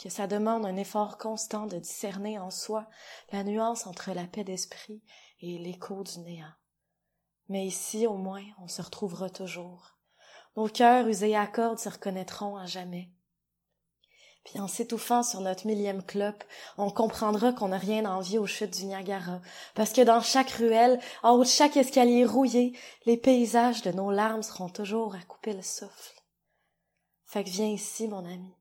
[0.00, 2.88] que ça demande un effort constant de discerner en soi
[3.32, 5.02] la nuance entre la paix d'esprit
[5.40, 6.52] et l'écho du néant.
[7.48, 9.98] Mais ici, au moins, on se retrouvera toujours.
[10.56, 13.10] Nos cœurs usés à cordes se reconnaîtront à jamais.
[14.44, 16.44] Puis en s'étouffant sur notre millième clope,
[16.76, 19.40] on comprendra qu'on n'a rien envie aux chutes du Niagara,
[19.74, 24.10] parce que dans chaque ruelle, en haut de chaque escalier rouillé, les paysages de nos
[24.10, 26.22] larmes seront toujours à couper le souffle.
[27.24, 28.54] Fait que viens ici, mon ami.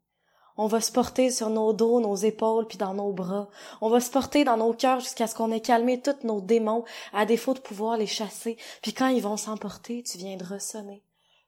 [0.56, 3.50] On va se porter sur nos dos, nos épaules, puis dans nos bras.
[3.82, 6.86] On va se porter dans nos cœurs jusqu'à ce qu'on ait calmé tous nos démons,
[7.12, 8.58] à défaut de pouvoir les chasser.
[8.82, 11.04] Puis quand ils vont s'emporter, tu viendras sonner.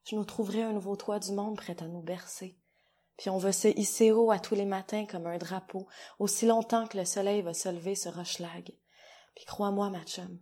[0.06, 2.58] Je nous trouverai un nouveau toit du monde prêt à nous bercer.
[3.18, 5.88] Puis on va se hisser haut à tous les matins comme un drapeau,
[6.20, 8.74] aussi longtemps que le soleil va se lever sur Rochelag.
[9.36, 10.40] Puis crois-moi, ma chum,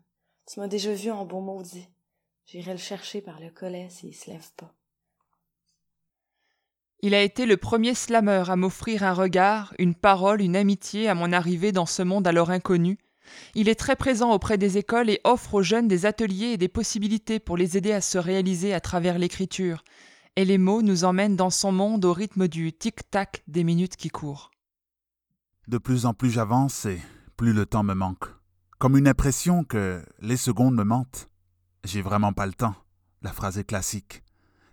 [0.48, 1.88] tu m'as déjà vu en beau maudit.
[2.46, 4.74] J'irai le chercher par le collet s'il se lève pas.
[7.02, 11.16] Il a été le premier slammer à m'offrir un regard, une parole, une amitié à
[11.16, 12.98] mon arrivée dans ce monde alors inconnu.
[13.56, 16.68] Il est très présent auprès des écoles et offre aux jeunes des ateliers et des
[16.68, 19.84] possibilités pour les aider à se réaliser à travers l'écriture.
[20.36, 24.10] Et les mots nous emmènent dans son monde au rythme du tic-tac des minutes qui
[24.10, 24.52] courent.
[25.68, 27.00] De plus en plus j'avance et
[27.38, 28.26] plus le temps me manque.
[28.80, 31.30] Comme une impression que les secondes me mentent.
[31.86, 32.76] J'ai vraiment pas le temps.
[33.22, 34.24] La phrase est classique.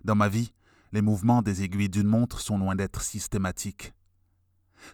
[0.05, 0.53] Dans ma vie,
[0.93, 3.93] les mouvements des aiguilles d'une montre sont loin d'être systématiques.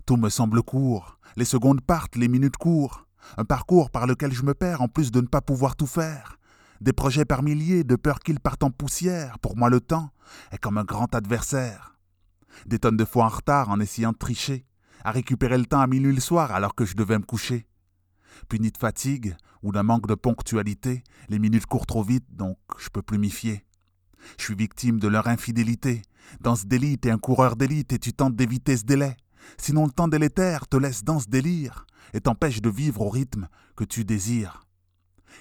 [0.04, 4.42] Tout me semble court, les secondes partent, les minutes courent, un parcours par lequel je
[4.42, 6.38] me perds en plus de ne pas pouvoir tout faire.
[6.80, 9.38] Des projets par milliers, de peur qu'ils partent en poussière.
[9.38, 10.10] Pour moi, le temps
[10.52, 11.96] est comme un grand adversaire.
[12.66, 14.66] Des tonnes de fois en retard en essayant de tricher,
[15.04, 17.66] à récupérer le temps à minuit le soir alors que je devais me coucher.
[18.48, 22.88] Puni de fatigue ou d'un manque de ponctualité, les minutes courent trop vite, donc je
[22.88, 23.62] peux plus m'y fier.
[24.38, 26.02] Je suis victime de leur infidélité.
[26.40, 29.16] Dans ce délit, t'es un coureur d'élite et tu tentes d'éviter ce délai.
[29.58, 33.48] Sinon le temps délétère te laisse dans ce délire et t'empêche de vivre au rythme
[33.76, 34.65] que tu désires.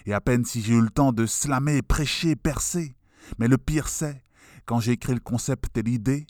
[0.06, 2.96] Et à peine si j'ai eu le temps de slammer, prêcher, percer.
[3.40, 4.24] Mais le pire c'est,
[4.66, 6.28] quand j'ai écrit le concept et l'idée,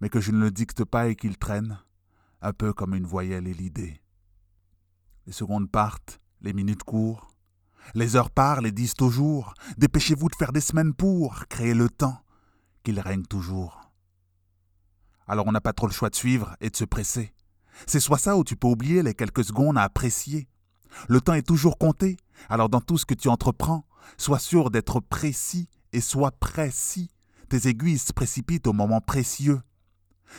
[0.00, 1.78] mais que je ne le dicte pas et qu'il traîne,
[2.40, 4.00] un peu comme une voyelle et l'idée.
[5.26, 7.32] Les secondes partent, les minutes courent,
[7.94, 11.88] les heures parlent et disent au jour, dépêchez-vous de faire des semaines pour créer le
[11.88, 12.20] temps,
[12.82, 13.92] qu'il règne toujours.
[15.26, 17.32] Alors on n'a pas trop le choix de suivre et de se presser.
[17.86, 20.48] C'est soit ça ou tu peux oublier les quelques secondes à apprécier.
[21.08, 22.16] Le temps est toujours compté,
[22.48, 27.10] alors dans tout ce que tu entreprends, sois sûr d'être précis et sois précis.
[27.48, 29.60] Tes aiguilles se précipitent au moment précieux.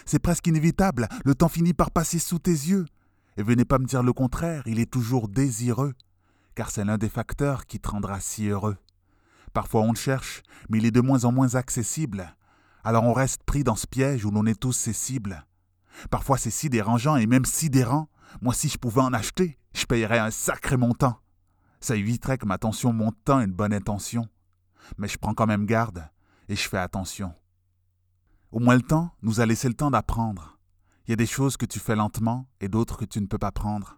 [0.05, 2.85] C'est presque inévitable, le temps finit par passer sous tes yeux.
[3.37, 5.93] Et venez pas me dire le contraire, il est toujours désireux,
[6.55, 8.77] car c'est l'un des facteurs qui te rendra si heureux.
[9.53, 12.35] Parfois on le cherche, mais il est de moins en moins accessible.
[12.83, 15.45] Alors on reste pris dans ce piège où l'on est tous ses cibles.
[16.09, 18.09] Parfois c'est si dérangeant et même sidérant.
[18.41, 21.19] Moi si je pouvais en acheter, je payerais un sacré montant.
[21.79, 24.27] Ça éviterait que ma tension monte une bonne intention.
[24.97, 26.07] Mais je prends quand même garde
[26.47, 27.33] et je fais attention.
[28.51, 30.57] Au moins le temps nous a laissé le temps d'apprendre.
[31.05, 33.37] Il y a des choses que tu fais lentement et d'autres que tu ne peux
[33.37, 33.97] pas prendre.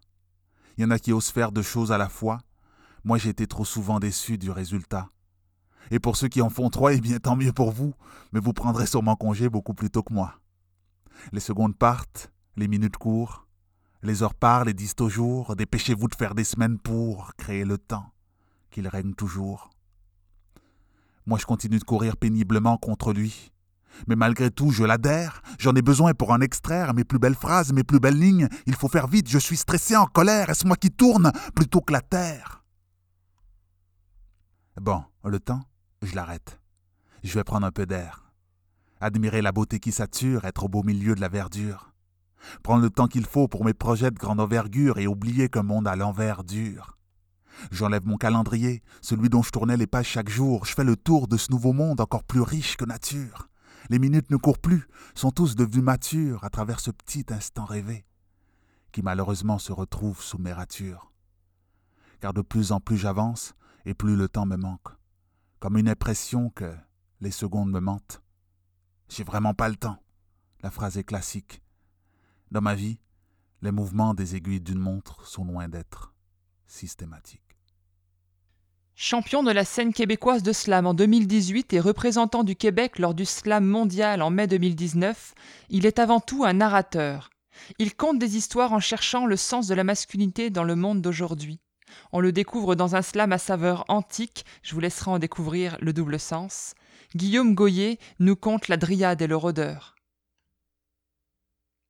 [0.78, 2.40] Il y en a qui osent faire deux choses à la fois.
[3.04, 5.10] Moi j'ai été trop souvent déçu du résultat.
[5.92, 7.94] Et pour ceux qui en font trois, eh bien tant mieux pour vous,
[8.32, 10.40] mais vous prendrez sûrement congé beaucoup plus tôt que moi.
[11.32, 13.45] Les secondes partent, les minutes courent,
[14.06, 17.78] les heures parlent et disent au jour, dépêchez-vous de faire des semaines pour créer le
[17.78, 18.12] temps,
[18.70, 19.70] qu'il règne toujours.
[21.26, 23.52] Moi je continue de courir péniblement contre lui.
[24.08, 27.72] Mais malgré tout, je l'adhère, j'en ai besoin pour en extraire mes plus belles phrases,
[27.72, 28.50] mes plus belles lignes.
[28.66, 31.94] Il faut faire vite, je suis stressé, en colère, est-ce moi qui tourne plutôt que
[31.94, 32.64] la terre?
[34.80, 35.64] Bon, le temps,
[36.02, 36.60] je l'arrête.
[37.24, 38.34] Je vais prendre un peu d'air.
[39.00, 41.95] Admirer la beauté qui sature, être au beau milieu de la verdure.
[42.64, 45.88] Prendre le temps qu'il faut pour mes projets de grande envergure et oublier qu'un monde
[45.88, 46.98] à l'envers dure.
[47.72, 50.66] J'enlève mon calendrier, celui dont je tournais les pages chaque jour.
[50.66, 53.48] Je fais le tour de ce nouveau monde encore plus riche que nature.
[53.90, 58.06] Les minutes ne courent plus, sont tous devenus matures à travers ce petit instant rêvé,
[58.92, 61.12] qui malheureusement se retrouve sous mes ratures.
[62.20, 63.54] Car de plus en plus j'avance,
[63.86, 64.90] et plus le temps me manque,
[65.60, 66.76] comme une impression que
[67.22, 68.22] les secondes me mentent.
[69.10, 70.02] J'ai vraiment pas le temps.
[70.62, 71.62] La phrase est classique.
[72.56, 73.00] Dans ma vie,
[73.62, 76.14] les mouvements des aiguilles d'une montre sont loin d'être
[76.68, 77.42] systématiques.
[78.96, 83.26] Champion de la scène québécoise de slam en 2018 et représentant du Québec lors du
[83.26, 85.34] slam mondial en mai 2019,
[85.68, 87.30] il est avant tout un narrateur.
[87.78, 91.60] Il conte des histoires en cherchant le sens de la masculinité dans le monde d'aujourd'hui.
[92.14, 95.92] On le découvre dans un slam à saveur antique, je vous laisserai en découvrir le
[95.92, 96.74] double sens.
[97.18, 99.95] Guillaume Goyer nous conte la dryade et le rôdeur.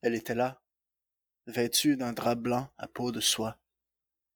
[0.06, 0.62] Elle était là,
[1.48, 3.58] vêtue d'un drap blanc à peau de soie.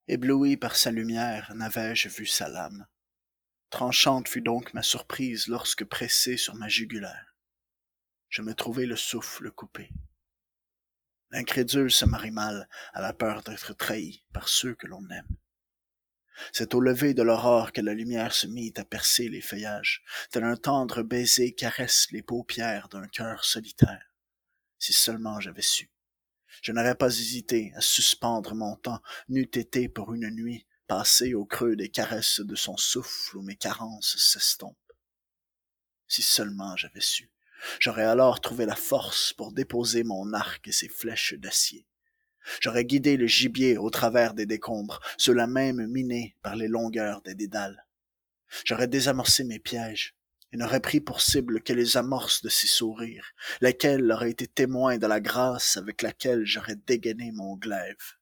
[0.07, 2.87] Ébloui par sa lumière, n'avais-je vu sa lame.
[3.69, 7.35] Tranchante fut donc ma surprise lorsque pressée sur ma jugulaire.
[8.29, 9.91] Je me trouvai le souffle coupé.
[11.29, 15.37] L'incrédule se marie mal à la peur d'être trahi par ceux que l'on aime.
[16.51, 20.01] C'est au lever de l'aurore que la lumière se mit à percer les feuillages,
[20.31, 24.08] tel un tendre baiser caresse les paupières d'un cœur solitaire.
[24.79, 25.91] Si seulement j'avais su.
[26.63, 31.45] Je n'aurais pas hésité à suspendre mon temps, n'eût été pour une nuit passée au
[31.45, 34.75] creux des caresses de son souffle où mes carences s'estompent.
[36.07, 37.31] Si seulement j'avais su.
[37.79, 41.85] J'aurais alors trouvé la force pour déposer mon arc et ses flèches d'acier.
[42.61, 47.35] J'aurais guidé le gibier au travers des décombres, ceux-là même minés par les longueurs des
[47.35, 47.85] dédales.
[48.65, 50.15] J'aurais désamorcé mes pièges,
[50.51, 54.97] et n'aurait pris pour cible que les amorces de ses sourires, lesquels auraient été témoins
[54.97, 58.15] de la grâce avec laquelle j'aurais dégainé mon glaive.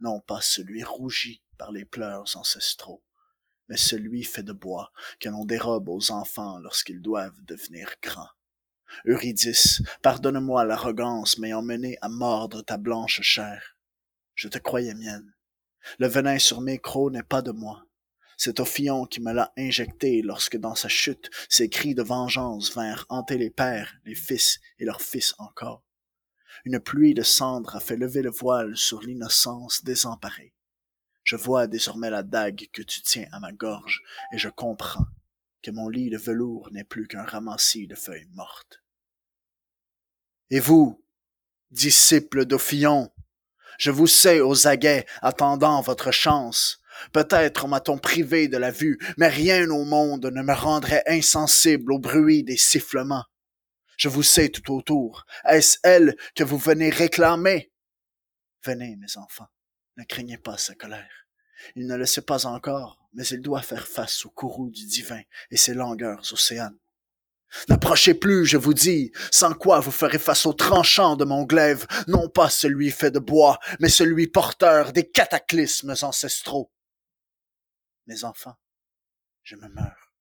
[0.00, 3.02] Non pas celui rougi par les pleurs ancestraux,
[3.68, 8.30] mais celui fait de bois que l'on dérobe aux enfants lorsqu'ils doivent devenir grands.
[9.06, 13.76] Eurydice, pardonne-moi l'arrogance m'ayant mené à mordre ta blanche chair.
[14.34, 15.32] Je te croyais mienne.
[15.98, 17.84] Le venin sur mes crocs n'est pas de moi.
[18.44, 23.06] C'est Ophion qui me l'a injecté lorsque dans sa chute ses cris de vengeance vinrent
[23.08, 25.84] hanter les pères, les fils et leurs fils encore.
[26.64, 30.52] Une pluie de cendres a fait lever le voile sur l'innocence désemparée.
[31.22, 34.02] Je vois désormais la dague que tu tiens à ma gorge,
[34.34, 35.06] et je comprends
[35.62, 38.82] que mon lit de velours n'est plus qu'un ramassis de feuilles mortes.
[40.50, 41.00] Et vous,
[41.70, 43.12] disciples d'Ophion,
[43.78, 46.81] je vous sais aux aguets, attendant votre chance.
[47.12, 51.98] Peut-être m'a-t-on privé de la vue, mais rien au monde ne me rendrait insensible au
[51.98, 53.24] bruit des sifflements.
[53.96, 55.26] Je vous sais tout autour.
[55.44, 57.72] Est-ce elle que vous venez réclamer?
[58.64, 59.48] Venez, mes enfants,
[59.96, 61.26] ne craignez pas sa colère.
[61.76, 65.20] Il ne le sait pas encore, mais il doit faire face au courroux du divin
[65.50, 66.78] et ses longueurs océanes.
[67.68, 71.86] N'approchez plus, je vous dis, sans quoi vous ferez face au tranchant de mon glaive,
[72.08, 76.72] non pas celui fait de bois, mais celui porteur des cataclysmes ancestraux.
[78.06, 78.58] Mes enfants,
[79.42, 80.12] je me meurs.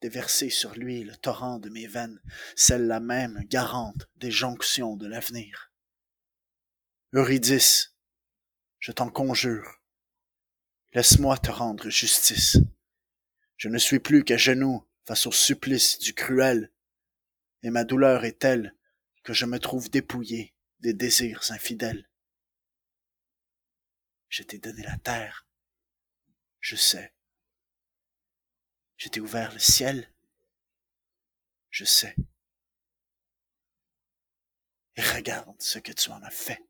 [0.00, 2.20] Déverser sur lui le torrent de mes veines,
[2.56, 5.72] celle-là même garante des jonctions de l'avenir.
[7.12, 7.94] Eurydice,
[8.80, 9.80] je t'en conjure,
[10.92, 12.56] laisse-moi te rendre justice.
[13.56, 16.72] Je ne suis plus qu'à genoux face au supplice du cruel,
[17.62, 18.74] et ma douleur est telle
[19.22, 22.08] que je me trouve dépouillé des désirs infidèles.
[24.28, 25.46] Je t'ai donné la terre,
[26.62, 27.12] je sais.
[28.96, 30.08] Je t'ai ouvert le ciel,
[31.70, 32.16] je sais.
[34.96, 36.64] Et regarde ce que tu en as fait.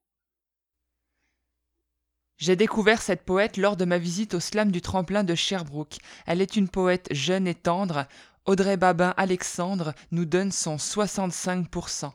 [2.38, 5.98] J'ai découvert cette poète lors de ma visite au slam du tremplin de Sherbrooke.
[6.26, 8.09] Elle est une poète jeune et tendre.
[8.46, 12.12] Audrey Babin Alexandre nous donne son 65%.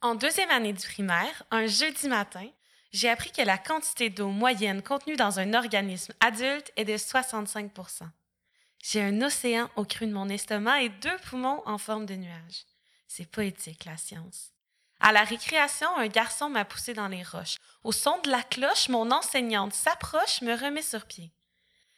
[0.00, 2.48] En deuxième année du primaire, un jeudi matin,
[2.92, 8.02] j'ai appris que la quantité d'eau moyenne contenue dans un organisme adulte est de 65%
[8.82, 12.64] J'ai un océan au cru de mon estomac et deux poumons en forme de nuage.
[13.08, 14.52] C'est poétique, la science.
[15.00, 17.56] À la récréation, un garçon m'a poussé dans les roches.
[17.84, 21.32] Au son de la cloche, mon enseignante s'approche, me remet sur pied.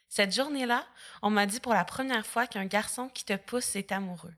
[0.09, 0.85] Cette journée-là,
[1.21, 4.33] on m'a dit pour la première fois qu'un garçon qui te pousse est amoureux.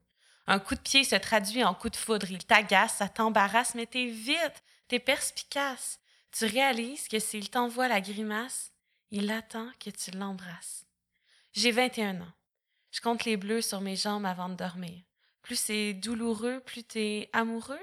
[0.48, 2.30] Un coup de pied se traduit en coup de foudre.
[2.30, 6.01] Il t'agace, ça t'embarrasse, mais t'es vite, t'es perspicace.
[6.32, 8.72] Tu réalises que s'il t'envoie la grimace,
[9.12, 10.86] il attend que tu l'embrasses.
[11.54, 12.34] J'ai 21 ans.
[12.92, 15.02] Je compte les bleus sur mes jambes avant de dormir.
[15.42, 17.80] Plus c'est douloureux, plus t'es amoureux.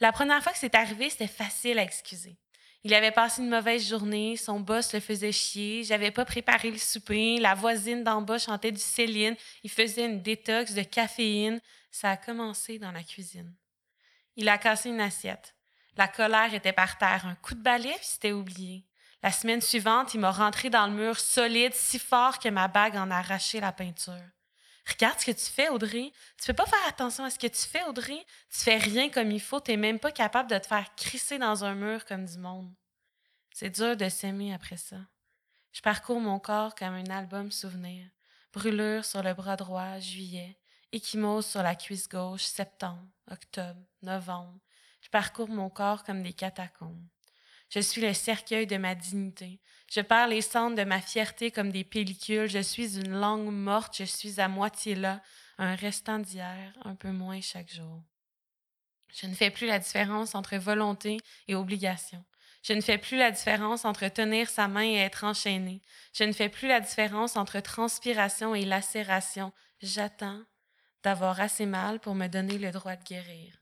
[0.00, 2.36] La première fois que c'est arrivé, c'était facile à excuser.
[2.84, 6.78] Il avait passé une mauvaise journée, son boss le faisait chier, j'avais pas préparé le
[6.78, 11.60] souper, la voisine d'en bas chantait du Céline, il faisait une détox de caféine.
[11.90, 13.52] Ça a commencé dans la cuisine.
[14.36, 15.54] Il a cassé une assiette.
[15.98, 18.86] La colère était par terre, un coup de balai, puis c'était oublié.
[19.20, 22.96] La semaine suivante, il m'a rentré dans le mur solide, si fort que ma bague
[22.96, 24.14] en a arraché la peinture.
[24.88, 26.12] Regarde ce que tu fais, Audrey.
[26.40, 28.24] Tu peux pas faire attention à ce que tu fais, Audrey.
[28.48, 29.60] Tu fais rien comme il faut.
[29.60, 32.72] Tu n'es même pas capable de te faire crisser dans un mur comme du monde.
[33.52, 34.98] C'est dur de s'aimer après ça.
[35.72, 38.06] Je parcours mon corps comme un album souvenir.
[38.52, 40.60] Brûlure sur le bras droit, juillet.
[40.92, 44.60] Échymose sur la cuisse gauche, septembre, octobre, novembre.
[45.00, 47.06] Je parcours mon corps comme des catacombes.
[47.70, 49.60] Je suis le cercueil de ma dignité.
[49.90, 52.48] Je perds les cendres de ma fierté comme des pellicules.
[52.48, 53.96] Je suis une langue morte.
[53.98, 55.20] Je suis à moitié là,
[55.58, 58.02] un restant d'hier, un peu moins chaque jour.
[59.14, 62.24] Je ne fais plus la différence entre volonté et obligation.
[62.62, 65.80] Je ne fais plus la différence entre tenir sa main et être enchaîné.
[66.12, 69.52] Je ne fais plus la différence entre transpiration et lacération.
[69.80, 70.42] J'attends
[71.02, 73.57] d'avoir assez mal pour me donner le droit de guérir.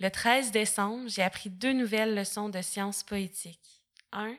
[0.00, 3.82] Le 13 décembre, j'ai appris deux nouvelles leçons de sciences poétiques.
[4.12, 4.34] Un,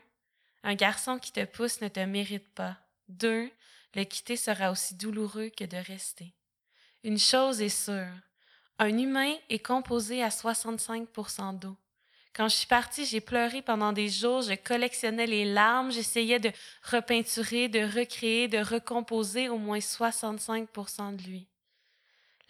[0.63, 2.77] un garçon qui te pousse ne te mérite pas.
[3.09, 3.47] Deux,
[3.93, 6.33] le quitter sera aussi douloureux que de rester.
[7.03, 8.11] Une chose est sûre,
[8.79, 11.77] un humain est composé à 65% d'eau.
[12.33, 16.51] Quand je suis partie, j'ai pleuré pendant des jours, je collectionnais les larmes, j'essayais de
[16.89, 21.50] repeinturer, de recréer, de recomposer au moins 65% de lui.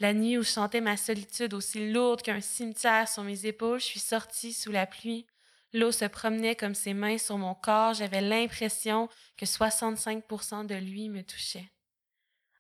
[0.01, 3.99] La nuit où je ma solitude aussi lourde qu'un cimetière sur mes épaules, je suis
[3.99, 5.27] sortie sous la pluie.
[5.73, 11.07] L'eau se promenait comme ses mains sur mon corps, j'avais l'impression que 65% de lui
[11.07, 11.71] me touchait.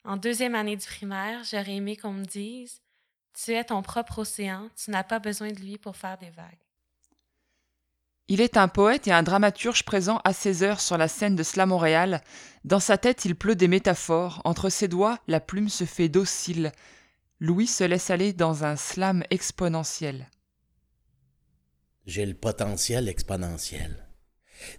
[0.03, 2.79] En deuxième année du primaire, j'aurais aimé qu'on me dise
[3.33, 6.45] Tu es ton propre océan, tu n'as pas besoin de lui pour faire des vagues.
[8.27, 11.41] Il est un poète et un dramaturge présent à 16 heures sur la scène de
[11.41, 12.21] Slam Montréal.
[12.65, 14.43] Dans sa tête, il pleut des métaphores.
[14.45, 16.71] Entre ses doigts, la plume se fait docile.
[17.43, 20.29] Louis se laisse aller dans un slam exponentiel.
[22.05, 24.07] J'ai le potentiel exponentiel.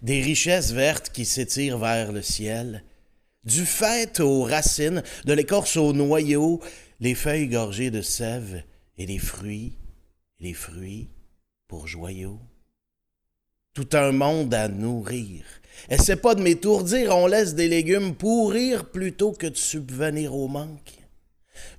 [0.01, 2.85] Des richesses vertes qui s'étirent vers le ciel,
[3.43, 6.61] du fait aux racines, de l'écorce au noyau,
[7.01, 8.63] les feuilles gorgées de sève
[8.97, 9.73] et les fruits,
[10.39, 11.09] les fruits
[11.67, 12.39] pour joyaux.
[13.73, 15.43] Tout un monde à nourrir.
[15.89, 21.02] Essaie pas de m'étourdir, on laisse des légumes pourrir plutôt que de subvenir au manque.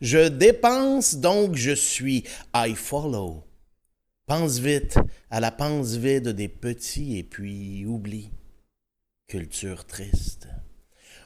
[0.00, 3.44] Je dépense donc je suis, I follow.
[4.26, 4.96] Pense vite
[5.30, 8.30] à la pense vide des petits et puis oublie.
[9.28, 10.48] Culture triste.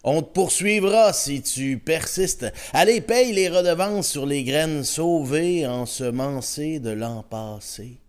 [0.04, 2.46] On te poursuivra si tu persistes.
[2.72, 8.00] Allez, paye les redevances sur les graines sauvées, ensemencées de l'an passé.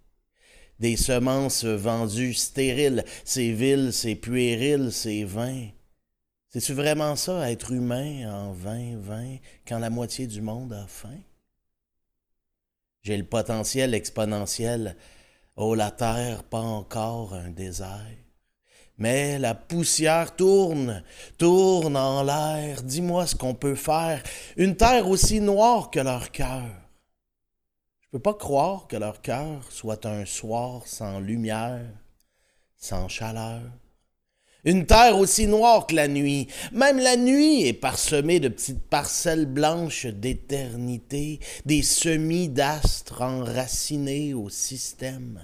[0.80, 5.68] Des semences vendues stériles, c'est vil, c'est puéril, c'est vain.
[6.50, 9.38] C'est-tu vraiment ça, être humain en vain, vain,
[9.68, 11.20] quand la moitié du monde a faim?
[13.04, 14.98] J'ai le potentiel exponentiel.
[15.56, 18.18] Oh, la terre, pas encore un désert.
[18.98, 21.04] Mais la poussière tourne,
[21.38, 22.82] tourne en l'air.
[22.82, 24.24] Dis-moi ce qu'on peut faire.
[24.58, 26.66] Une terre aussi noire que leur cœur.
[28.02, 31.86] Je peux pas croire que leur cœur soit un soir sans lumière,
[32.76, 33.62] sans chaleur.
[34.66, 36.48] Une terre aussi noire que la nuit.
[36.74, 44.50] Même la nuit est parsemée de petites parcelles blanches d'éternité, des semis d'astres enracinés au
[44.50, 45.40] système.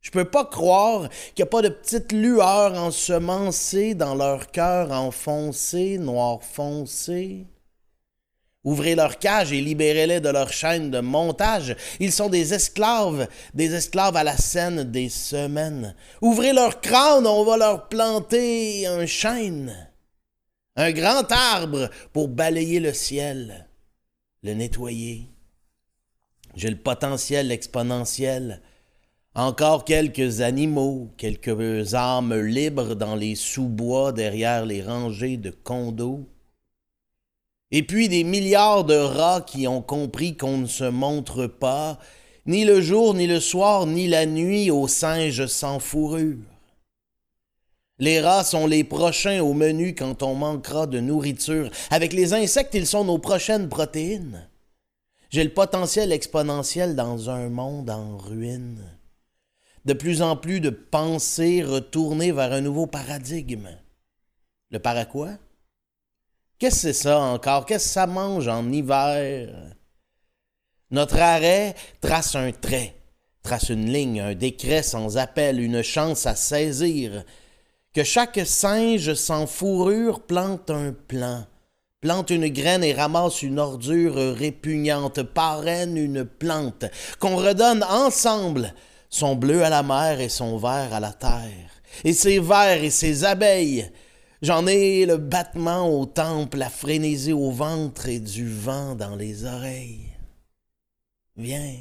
[0.00, 4.90] Je peux pas croire qu'il n'y a pas de petites lueurs ensemencées dans leur cœur
[4.90, 7.46] enfoncé, noir foncé.
[8.62, 11.76] Ouvrez leur cage et libérez-les de leur chaîne de montage.
[11.98, 15.94] Ils sont des esclaves, des esclaves à la scène des semaines.
[16.20, 19.88] Ouvrez leur crâne, on va leur planter un chêne.
[20.76, 23.66] Un grand arbre pour balayer le ciel,
[24.42, 25.26] le nettoyer.
[26.54, 28.60] J'ai le potentiel exponentiel
[29.34, 36.26] encore quelques animaux, quelques âmes libres dans les sous-bois derrière les rangées de condos.
[37.70, 41.98] Et puis des milliards de rats qui ont compris qu'on ne se montre pas,
[42.46, 46.38] ni le jour, ni le soir, ni la nuit aux singes sans fourrure.
[47.98, 51.70] Les rats sont les prochains au menu quand on manquera de nourriture.
[51.90, 54.48] Avec les insectes, ils sont nos prochaines protéines.
[55.28, 58.82] J'ai le potentiel exponentiel dans un monde en ruine
[59.84, 63.68] de plus en plus de pensées retournées vers un nouveau paradigme.
[64.70, 65.30] Le para quoi?
[66.60, 67.64] Qu'est-ce que c'est ça encore?
[67.64, 69.48] Qu'est-ce que ça mange en hiver?
[70.90, 72.94] Notre arrêt trace un trait,
[73.42, 77.24] trace une ligne, un décret sans appel, une chance à saisir.
[77.94, 81.46] Que chaque singe sans fourrure plante un plan,
[82.02, 86.84] plante une graine et ramasse une ordure répugnante, parraine une plante,
[87.20, 88.74] qu'on redonne ensemble
[89.08, 91.70] son bleu à la mer et son vert à la terre,
[92.04, 93.90] et ses vers et ses abeilles.
[94.42, 99.44] J'en ai le battement au temple, la frénésie au ventre et du vent dans les
[99.44, 100.16] oreilles.
[101.36, 101.76] Viens.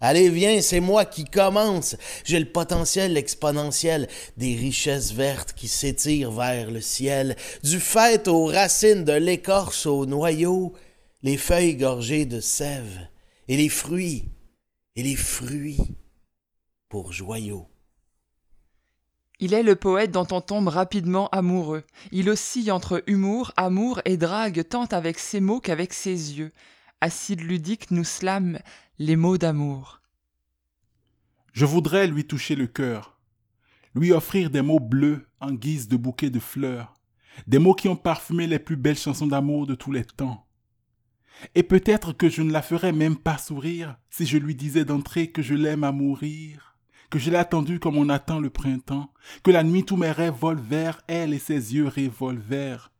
[0.00, 1.96] Allez, viens, c'est moi qui commence.
[2.24, 8.44] J'ai le potentiel exponentiel des richesses vertes qui s'étirent vers le ciel, du fait aux
[8.44, 10.74] racines de l'écorce au noyau,
[11.22, 13.08] les feuilles gorgées de sève,
[13.48, 14.28] et les fruits,
[14.94, 15.80] et les fruits
[16.90, 17.66] pour joyaux.
[19.38, 21.84] Il est le poète dont on tombe rapidement amoureux.
[22.10, 26.52] Il oscille entre humour, amour et drague tant avec ses mots qu'avec ses yeux.
[27.02, 28.58] Acide ludique nous slame
[28.98, 30.00] les mots d'amour.
[31.52, 33.18] Je voudrais lui toucher le cœur,
[33.94, 36.94] lui offrir des mots bleus en guise de bouquet de fleurs,
[37.46, 40.46] des mots qui ont parfumé les plus belles chansons d'amour de tous les temps.
[41.54, 45.30] Et peut-être que je ne la ferais même pas sourire si je lui disais d'entrer
[45.30, 46.65] que je l'aime à mourir
[47.10, 50.34] que je l'ai attendu comme on attend le printemps, que la nuit tous mes rêves
[50.34, 52.92] volent vers elle et ses yeux revolver.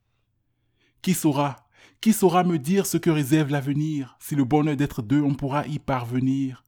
[1.03, 1.69] Qui saura,
[2.01, 5.67] qui saura me dire ce que réserve l'avenir, si le bonheur d'être deux on pourra
[5.67, 6.65] y parvenir.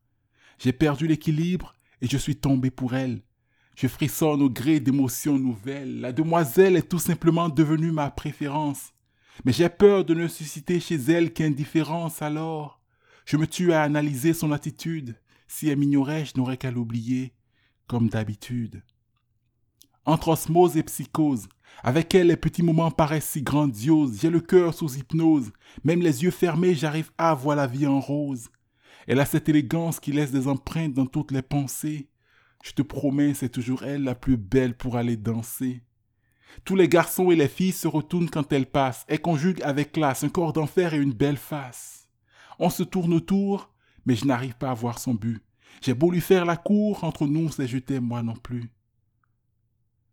[0.59, 3.22] J'ai perdu l'équilibre et je suis tombé pour elle.
[3.76, 6.01] Je frissonne au gré d'émotions nouvelles.
[6.01, 8.93] La demoiselle est tout simplement devenue ma préférence.
[9.45, 12.80] Mais j'ai peur de ne susciter chez elle qu'indifférence alors.
[13.24, 15.14] Je me tue à analyser son attitude.
[15.49, 17.33] Si elle m'ignorait, je n'aurais qu'à l'oublier,
[17.87, 18.83] comme d'habitude.
[20.05, 21.49] Entre osmose et psychose,
[21.83, 25.51] avec elle les petits moments paraissent si grandioses, j'ai le cœur sous hypnose,
[25.85, 28.49] même les yeux fermés, j'arrive à voir la vie en rose.
[29.07, 32.09] Elle a cette élégance qui laisse des empreintes dans toutes les pensées.
[32.63, 35.83] Je te promets, c'est toujours elle la plus belle pour aller danser.
[36.65, 40.25] Tous les garçons et les filles se retournent quand elle passe, et conjugue avec classe
[40.25, 42.09] un corps d'enfer et une belle face.
[42.59, 43.71] On se tourne autour,
[44.09, 45.43] mais je n'arrive pas à voir son but.
[45.83, 48.73] J'ai beau lui faire la cour, entre nous, c'est je moi non plus.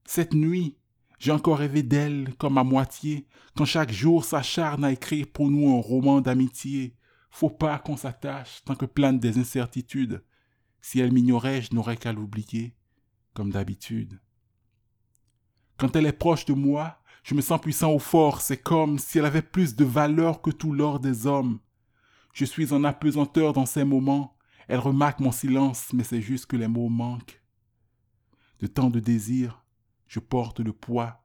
[0.04, 0.76] Cette nuit,
[1.18, 3.26] j'ai encore rêvé d'elle comme à moitié,
[3.56, 6.98] quand chaque jour s'acharne à écrire pour nous un roman d'amitié.
[7.32, 10.22] Faut pas qu'on s'attache tant que plane des incertitudes.
[10.82, 12.76] Si elle m'ignorait, je n'aurais qu'à l'oublier,
[13.34, 14.20] comme d'habitude.
[15.78, 19.20] Quand elle est proche de moi, je me sens puissant au fort, c'est comme si
[19.20, 21.60] elle avait plus de valeur que tout l'or des hommes.
[22.36, 24.36] Je suis en apesanteur dans ces moments,
[24.68, 27.42] elle remarque mon silence, mais c'est juste que les mots manquent.
[28.60, 29.64] De tant de désirs,
[30.10, 31.24] je porte le poids.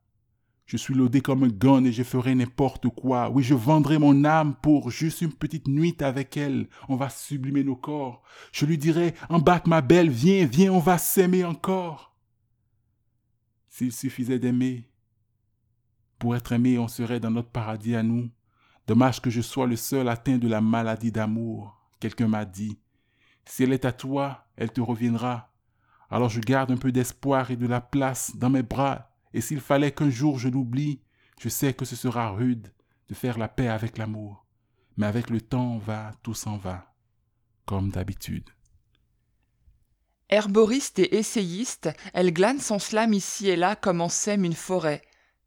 [0.67, 3.29] Je suis lodé comme un gun et je ferai n'importe quoi.
[3.29, 6.69] Oui, je vendrai mon âme pour juste une petite nuit avec elle.
[6.89, 8.23] On va sublimer nos corps.
[8.53, 12.15] Je lui dirai, embarque ma belle, viens, viens, on va s'aimer encore.
[13.69, 14.89] S'il suffisait d'aimer,
[16.21, 18.31] pour être aimé, on serait dans notre paradis à nous.
[18.91, 21.81] Dommage que je sois le seul atteint de la maladie d'amour.
[22.01, 22.77] Quelqu'un m'a dit,
[23.45, 25.55] si elle est à toi, elle te reviendra.
[26.11, 29.61] Alors je garde un peu d'espoir et de la place dans mes bras, et s'il
[29.61, 31.05] fallait qu'un jour je l'oublie,
[31.39, 32.73] je sais que ce sera rude
[33.09, 34.45] de faire la paix avec l'amour.
[34.97, 36.93] Mais avec le temps va, tout s'en va,
[37.67, 38.51] comme d'habitude.
[40.29, 45.03] Herboriste et essayiste, elle glane son slam ici et là comme en sème une forêt,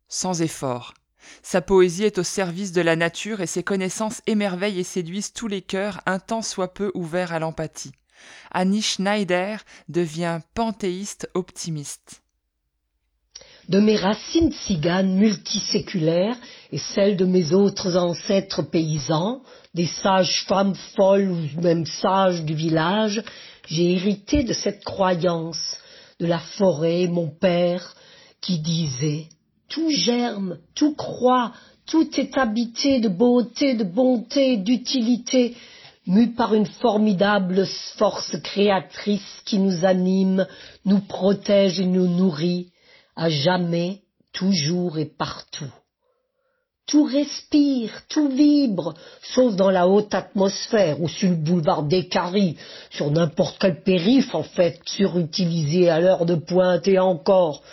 [0.07, 0.93] sans effort.
[1.41, 5.47] Sa poésie est au service de la nature et ses connaissances émerveillent et séduisent tous
[5.47, 7.91] les cœurs un tant soit peu ouverts à l'empathie.
[8.51, 12.21] Annie Schneider devient panthéiste optimiste.
[13.69, 16.38] De mes racines tziganes multiséculaires
[16.71, 19.41] et celles de mes autres ancêtres paysans,
[19.74, 23.24] des sages femmes folles ou même sages du village,
[23.67, 25.78] j'ai hérité de cette croyance
[26.19, 27.95] de la forêt, mon père,
[28.41, 29.28] qui disait
[29.70, 31.53] tout germe, tout croît,
[31.86, 35.55] tout est habité de beauté, de bonté, d'utilité,
[36.07, 37.66] mu par une formidable
[37.97, 40.45] force créatrice qui nous anime,
[40.86, 42.72] nous protège et nous nourrit,
[43.16, 44.01] à jamais,
[44.34, 45.72] toujours et partout.
[46.86, 52.57] Tout respire, tout vibre, sauf dans la haute atmosphère ou sur le boulevard des Caries,
[52.89, 57.64] sur n'importe quel périph' en fait, surutilisé à l'heure de pointe et encore,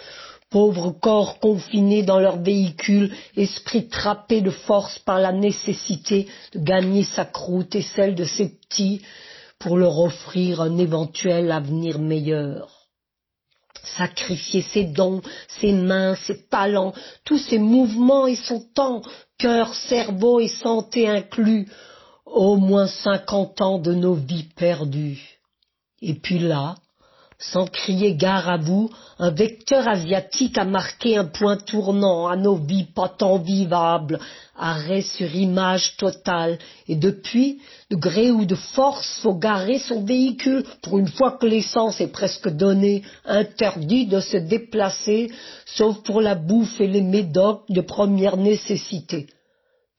[0.51, 7.05] pauvres corps confinés dans leurs véhicules, esprits trappés de force par la nécessité de gagner
[7.05, 9.01] sa croûte et celle de ses petits
[9.61, 12.69] pour leur offrir un éventuel avenir meilleur.
[13.85, 15.23] Sacrifier ses dons,
[15.61, 16.93] ses mains, ses talents,
[17.25, 19.03] tous ses mouvements et son temps,
[19.39, 21.69] cœur, cerveau et santé inclus,
[22.27, 25.39] au moins cinquante ans de nos vies perdues.
[26.03, 26.77] Et puis là,
[27.41, 32.57] sans crier gare à vous, un vecteur asiatique a marqué un point tournant à nos
[32.57, 34.21] vies pas tant vivables,
[34.57, 37.61] arrêt sur image totale, et depuis,
[37.91, 42.13] de gré ou de force, faut garer son véhicule, pour une fois que l'essence est
[42.13, 45.33] presque donnée, interdit de se déplacer,
[45.65, 49.27] sauf pour la bouffe et les médocs de première nécessité.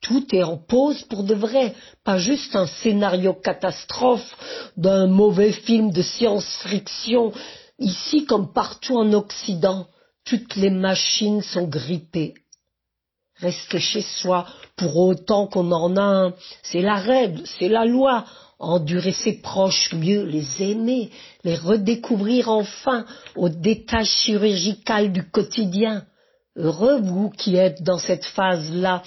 [0.02, 4.36] Tout est en pause pour de vrai, pas juste un scénario catastrophe
[4.76, 7.32] d'un mauvais film de science-fiction.
[7.78, 9.86] Ici comme partout en Occident,
[10.26, 12.34] toutes les machines sont grippées.
[13.38, 16.34] Rester chez soi pour autant qu'on en a un,
[16.64, 18.26] c'est la règle, c'est la loi.
[18.60, 21.10] Endurer ses proches, mieux les aimer,
[21.44, 26.06] les redécouvrir enfin aux détails chirurgicales du quotidien.
[26.56, 29.02] Heureux vous qui êtes dans cette phase-là,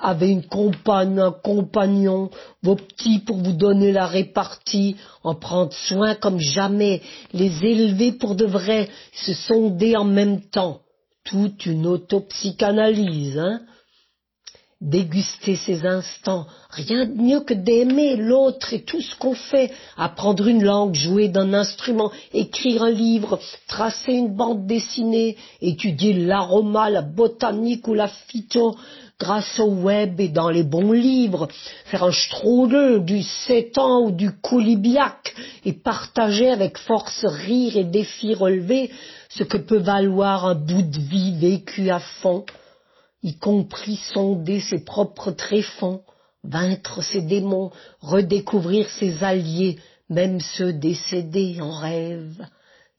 [0.00, 2.30] avez une compagne, un compagnon,
[2.62, 8.34] vos petits pour vous donner la répartie, en prendre soin comme jamais, les élever pour
[8.34, 10.80] de vrai, se sonder en même temps.
[11.24, 13.60] Toute une autopsychanalyse, hein.
[14.80, 20.48] Déguster ces instants, rien de mieux que d'aimer l'autre et tout ce qu'on fait, apprendre
[20.48, 23.38] une langue, jouer d'un instrument, écrire un livre,
[23.68, 28.74] tracer une bande dessinée, étudier l'aroma, la botanique ou la phyto,
[29.20, 31.46] grâce au web et dans les bons livres,
[31.84, 35.34] faire un strudel, du sétan ou du coulibiac
[35.66, 38.90] et partager avec force rire et défis relevés
[39.28, 42.46] ce que peut valoir un bout de vie vécu à fond,
[43.22, 46.00] y compris sonder ses propres tréfonds,
[46.42, 52.46] vaincre ses démons, redécouvrir ses alliés, même ceux décédés en rêve,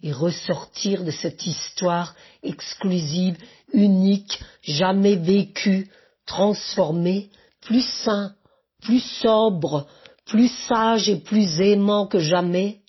[0.03, 3.37] et ressortir de cette histoire exclusive,
[3.73, 5.89] unique, jamais vécue,
[6.31, 7.29] transformé,
[7.59, 8.33] plus sain,
[8.81, 9.87] plus sobre,
[10.25, 12.79] plus sage et plus aimant que jamais,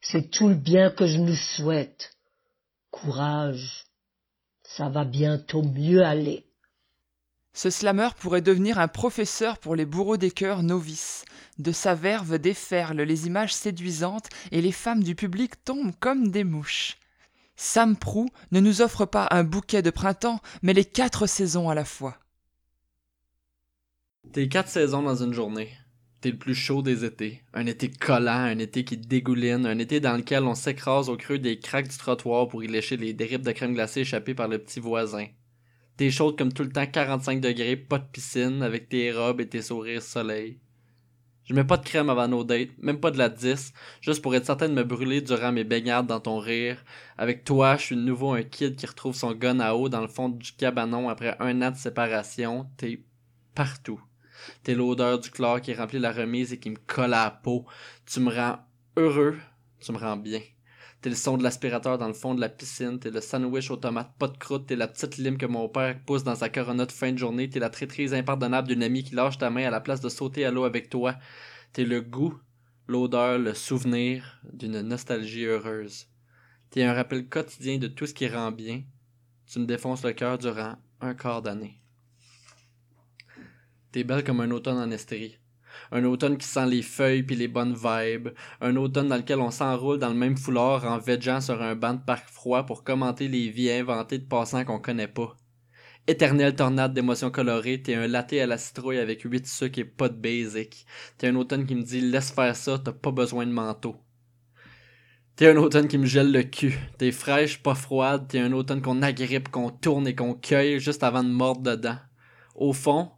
[0.00, 2.10] c'est tout le bien que je nous souhaite.
[2.90, 3.84] Courage,
[4.64, 6.46] ça va bientôt mieux aller.
[7.52, 11.24] Ce slammer pourrait devenir un professeur pour les bourreaux des cœurs novices.
[11.60, 16.44] De sa verve déferlent les images séduisantes et les femmes du public tombent comme des
[16.44, 16.96] mouches.
[17.54, 21.76] Sam Prou ne nous offre pas un bouquet de printemps, mais les quatre saisons à
[21.76, 22.16] la fois.
[24.32, 25.70] T'es quatre saisons dans une journée.
[26.20, 27.42] T'es le plus chaud des étés.
[27.52, 31.40] Un été collant, un été qui dégouline, un été dans lequel on s'écrase au creux
[31.40, 34.58] des craques du trottoir pour y lécher les déribes de crème glacée échappées par le
[34.58, 35.26] petit voisin.
[35.96, 39.48] T'es chaude comme tout le temps 45 degrés, pas de piscine, avec tes robes et
[39.48, 40.60] tes sourires soleil.
[41.42, 44.36] Je mets pas de crème avant nos dates, même pas de la 10, juste pour
[44.36, 46.84] être certain de me brûler durant mes baignades dans ton rire.
[47.18, 50.02] Avec toi, je suis de nouveau un kid qui retrouve son gun à eau dans
[50.02, 52.68] le fond du cabanon après un an de séparation.
[52.76, 53.02] T'es
[53.56, 54.00] partout.
[54.62, 57.66] T'es l'odeur du chlore qui remplit la remise et qui me colle à la peau.
[58.06, 58.58] Tu me rends
[58.96, 59.36] heureux,
[59.80, 60.40] tu me rends bien.
[61.00, 63.76] T'es le son de l'aspirateur dans le fond de la piscine, t'es le sandwich aux
[63.78, 66.84] tomates pas de croûte, t'es la petite lime que mon père pousse dans sa corona
[66.84, 69.70] de fin de journée, t'es la traîtrise impardonnable d'une amie qui lâche ta main à
[69.70, 71.16] la place de sauter à l'eau avec toi.
[71.72, 72.38] T'es le goût,
[72.86, 76.06] l'odeur, le souvenir d'une nostalgie heureuse.
[76.68, 78.82] T'es un rappel quotidien de tout ce qui rend bien.
[79.46, 81.80] Tu me défonces le cœur durant un quart d'année.
[83.92, 85.38] T'es belle comme un automne en Estérie.
[85.92, 88.28] Un automne qui sent les feuilles puis les bonnes vibes.
[88.60, 91.94] Un automne dans lequel on s'enroule dans le même foulard en vegeant sur un banc
[91.94, 95.36] de parc froid pour commenter les vies inventées de passants qu'on connaît pas.
[96.06, 100.08] Éternelle tornade d'émotions colorées, t'es un latte à la citrouille avec huit sucres et pas
[100.08, 100.86] de basic.
[101.18, 103.96] T'es un automne qui me dit laisse faire ça, t'as pas besoin de manteau.
[105.36, 106.78] T'es un automne qui me gèle le cul.
[106.98, 108.28] T'es fraîche, pas froide.
[108.28, 111.96] T'es un automne qu'on agrippe, qu'on tourne et qu'on cueille juste avant de mordre dedans.
[112.54, 113.10] Au fond,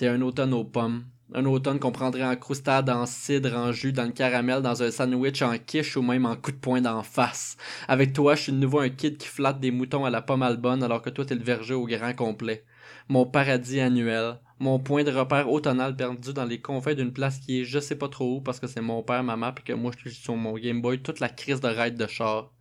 [0.00, 1.04] t'es un automne aux pommes.
[1.34, 4.90] Un automne qu'on prendrait en croustade, en cidre, en jus, dans le caramel, dans un
[4.90, 7.58] sandwich en quiche ou même en coup de poing d'en face.
[7.86, 10.42] Avec toi, je suis de nouveau un kid qui flatte des moutons à la pomme
[10.42, 12.64] albonne alors que toi t'es le verger au grand complet.
[13.08, 14.40] Mon paradis annuel.
[14.58, 17.96] Mon point de repère automnal perdu dans les confins d'une place qui est je sais
[17.96, 20.18] pas trop où parce que c'est mon père, ma mère pis que moi je suis
[20.18, 22.54] sur mon Game Boy toute la crise de ride de char.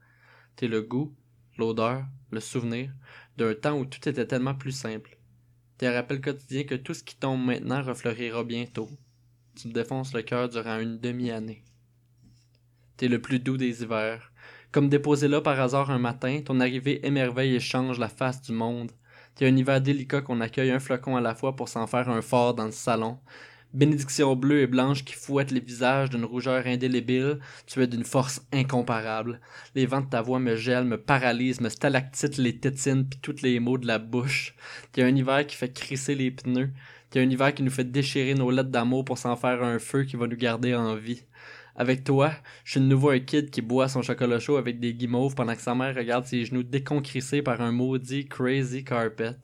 [0.58, 1.16] T'es le goût,
[1.58, 2.92] l'odeur, le souvenir
[3.38, 5.19] d'un temps où tout était tellement plus simple.
[5.80, 8.90] T'es un rappel quotidien que tout ce qui tombe maintenant refleurira bientôt.
[9.56, 11.64] Tu me défonces le cœur durant une demi-année.
[12.98, 14.34] T'es le plus doux des hivers.
[14.74, 18.52] Comme déposé là par hasard un matin, ton arrivée émerveille et change la face du
[18.52, 18.92] monde.
[19.36, 22.22] T'es un hiver délicat qu'on accueille un flocon à la fois pour s'en faire un
[22.22, 23.18] fort dans le salon.
[23.72, 28.42] Bénédiction bleue et blanche qui fouette les visages d'une rougeur indélébile, tu es d'une force
[28.52, 29.40] incomparable.
[29.76, 33.44] Les vents de ta voix me gèlent, me paralysent, me stalactitent les tétines puis tous
[33.44, 34.56] les mots de la bouche.
[34.92, 36.72] T'es un hiver qui fait crisser les pneus.
[37.12, 40.04] T'es un hiver qui nous fait déchirer nos lettres d'amour pour s'en faire un feu
[40.04, 41.22] qui va nous garder en vie.
[41.76, 42.32] Avec toi,
[42.64, 45.54] je suis de nouveau un kid qui boit son chocolat chaud avec des guimauves pendant
[45.54, 49.36] que sa mère regarde ses genoux déconcrissés par un maudit crazy carpet.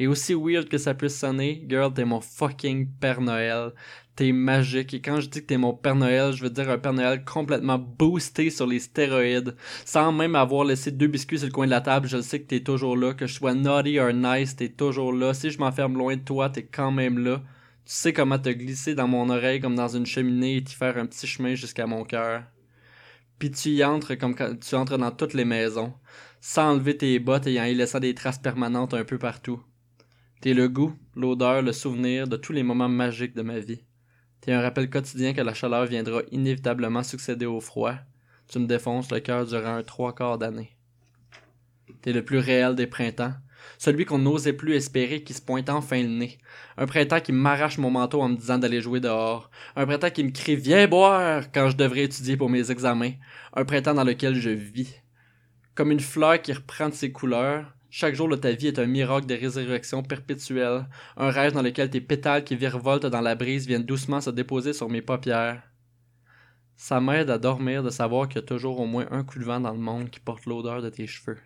[0.00, 3.72] Et aussi weird que ça puisse sonner, girl, t'es mon fucking Père Noël.
[4.14, 4.94] T'es magique.
[4.94, 7.24] Et quand je dis que t'es mon Père Noël, je veux dire un Père Noël
[7.24, 9.56] complètement boosté sur les stéroïdes.
[9.84, 12.46] Sans même avoir laissé deux biscuits sur le coin de la table, je sais que
[12.46, 13.12] t'es toujours là.
[13.12, 15.34] Que je sois naughty or nice, t'es toujours là.
[15.34, 17.42] Si je m'enferme loin de toi, t'es quand même là.
[17.84, 20.96] Tu sais comment te glisser dans mon oreille comme dans une cheminée et t'y faire
[20.96, 22.44] un petit chemin jusqu'à mon cœur.
[23.40, 25.92] Puis tu y entres comme quand tu entres dans toutes les maisons,
[26.40, 29.60] sans enlever tes bottes et en y laissant des traces permanentes un peu partout.
[30.40, 33.82] T'es le goût, l'odeur, le souvenir de tous les moments magiques de ma vie.
[34.40, 37.94] T'es un rappel quotidien que la chaleur viendra inévitablement succéder au froid.
[38.46, 40.76] Tu me défonces le cœur durant un trois quarts d'année.
[42.02, 43.34] T'es le plus réel des printemps,
[43.78, 46.38] celui qu'on n'osait plus espérer qui se pointe enfin le nez.
[46.76, 49.50] Un printemps qui m'arrache mon manteau en me disant d'aller jouer dehors.
[49.74, 53.14] Un printemps qui me crie Viens boire quand je devrais étudier pour mes examens.
[53.54, 54.94] Un printemps dans lequel je vis.
[55.74, 59.26] Comme une fleur qui reprend ses couleurs, chaque jour de ta vie est un miracle
[59.26, 60.86] de résurrection perpétuelle,
[61.16, 64.74] un rêve dans lequel tes pétales qui virevoltent dans la brise viennent doucement se déposer
[64.74, 65.62] sur mes paupières.
[66.76, 69.44] Ça m'aide à dormir de savoir qu'il y a toujours au moins un coup de
[69.44, 71.38] vent dans le monde qui porte l'odeur de tes cheveux.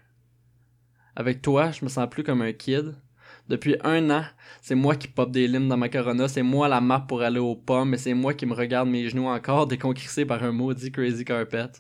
[1.15, 2.95] Avec toi, je me sens plus comme un kid.
[3.49, 4.25] Depuis un an,
[4.61, 7.39] c'est moi qui pop des limes dans ma corona, c'est moi la map pour aller
[7.39, 10.91] aux pommes, et c'est moi qui me regarde mes genoux encore déconcrissés par un maudit
[10.91, 11.71] crazy carpet.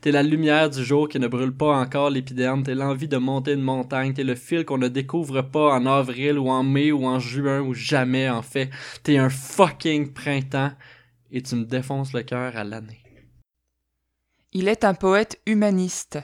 [0.00, 3.52] T'es la lumière du jour qui ne brûle pas encore l'épiderme, t'es l'envie de monter
[3.52, 7.06] une montagne, t'es le fil qu'on ne découvre pas en avril ou en mai ou
[7.06, 8.70] en juin ou jamais en fait.
[9.02, 10.72] T'es un fucking printemps
[11.30, 13.02] et tu me défonces le cœur à l'année.
[14.52, 16.18] Il est un poète humaniste.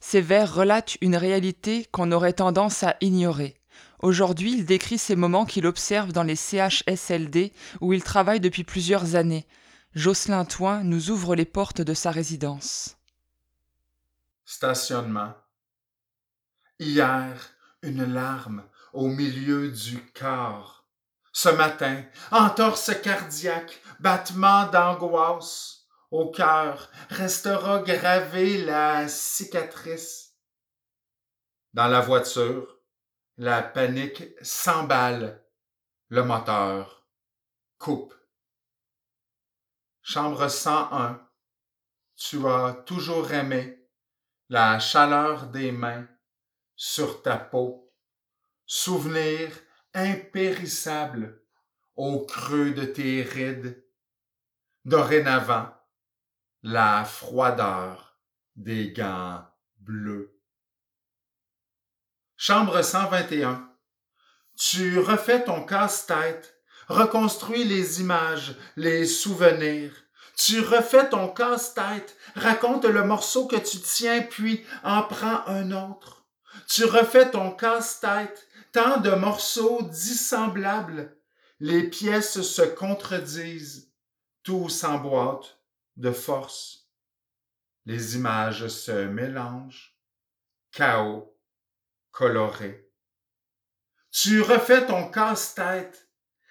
[0.00, 3.56] Ses vers relatent une réalité qu'on aurait tendance à ignorer.
[4.02, 9.14] Aujourd'hui, il décrit ces moments qu'il observe dans les CHSLD où il travaille depuis plusieurs
[9.14, 9.46] années.
[9.94, 12.99] Jocelyn Toin nous ouvre les portes de sa résidence.
[14.52, 15.32] Stationnement.
[16.80, 17.36] Hier,
[17.82, 20.88] une larme au milieu du corps.
[21.32, 30.34] Ce matin, entorse cardiaque, battement d'angoisse, au cœur restera gravée la cicatrice.
[31.72, 32.80] Dans la voiture,
[33.36, 35.44] la panique s'emballe,
[36.08, 37.06] le moteur
[37.78, 38.14] coupe.
[40.02, 41.24] Chambre 101,
[42.16, 43.79] tu as toujours aimé
[44.50, 46.08] la chaleur des mains
[46.74, 47.94] sur ta peau,
[48.66, 49.48] souvenir
[49.94, 51.40] impérissable
[51.94, 53.86] au creux de tes rides.
[54.84, 55.72] Dorénavant,
[56.64, 58.18] la froideur
[58.56, 59.46] des gants
[59.76, 60.36] bleus.
[62.36, 63.72] Chambre 121.
[64.56, 69.94] Tu refais ton casse-tête, reconstruis les images, les souvenirs.
[70.42, 76.24] Tu refais ton casse-tête, raconte le morceau que tu tiens, puis en prends un autre.
[76.66, 81.14] Tu refais ton casse-tête, tant de morceaux dissemblables.
[81.58, 83.92] Les pièces se contredisent,
[84.42, 85.58] tout s'emboîte
[85.98, 86.88] de force.
[87.84, 89.94] Les images se mélangent,
[90.72, 91.36] chaos
[92.12, 92.90] coloré.
[94.10, 96.08] Tu refais ton casse-tête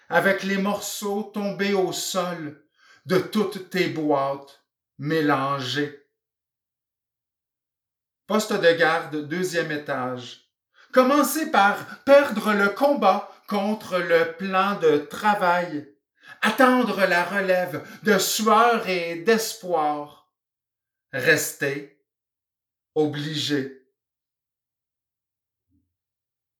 [0.09, 2.68] avec les morceaux tombés au sol
[3.05, 4.63] de toutes tes boîtes
[4.97, 6.07] mélangées.
[8.27, 10.49] Poste de garde, deuxième étage.
[10.91, 15.87] Commencez par perdre le combat contre le plan de travail
[16.41, 20.31] attendre la relève de sueur et d'espoir,
[21.11, 22.03] rester
[22.95, 23.87] obligé.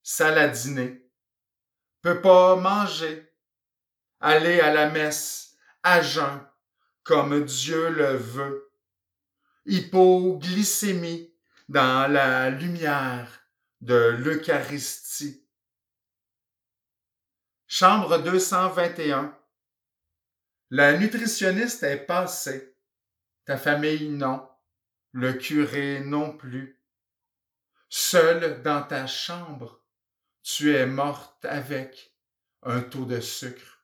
[0.02, 1.06] Saladiner,
[2.02, 3.32] peut pas manger,
[4.20, 5.49] aller à la messe
[7.04, 8.72] comme Dieu le veut,
[9.66, 11.34] hypoglycémie
[11.68, 13.42] dans la lumière
[13.82, 15.46] de l'Eucharistie.
[17.68, 19.36] Chambre 221
[20.72, 22.76] la nutritionniste est passée.
[23.46, 24.48] Ta famille non.
[25.12, 26.80] Le curé non plus.
[27.90, 29.84] Seule dans ta chambre,
[30.44, 32.16] tu es morte avec
[32.62, 33.84] un taux de sucre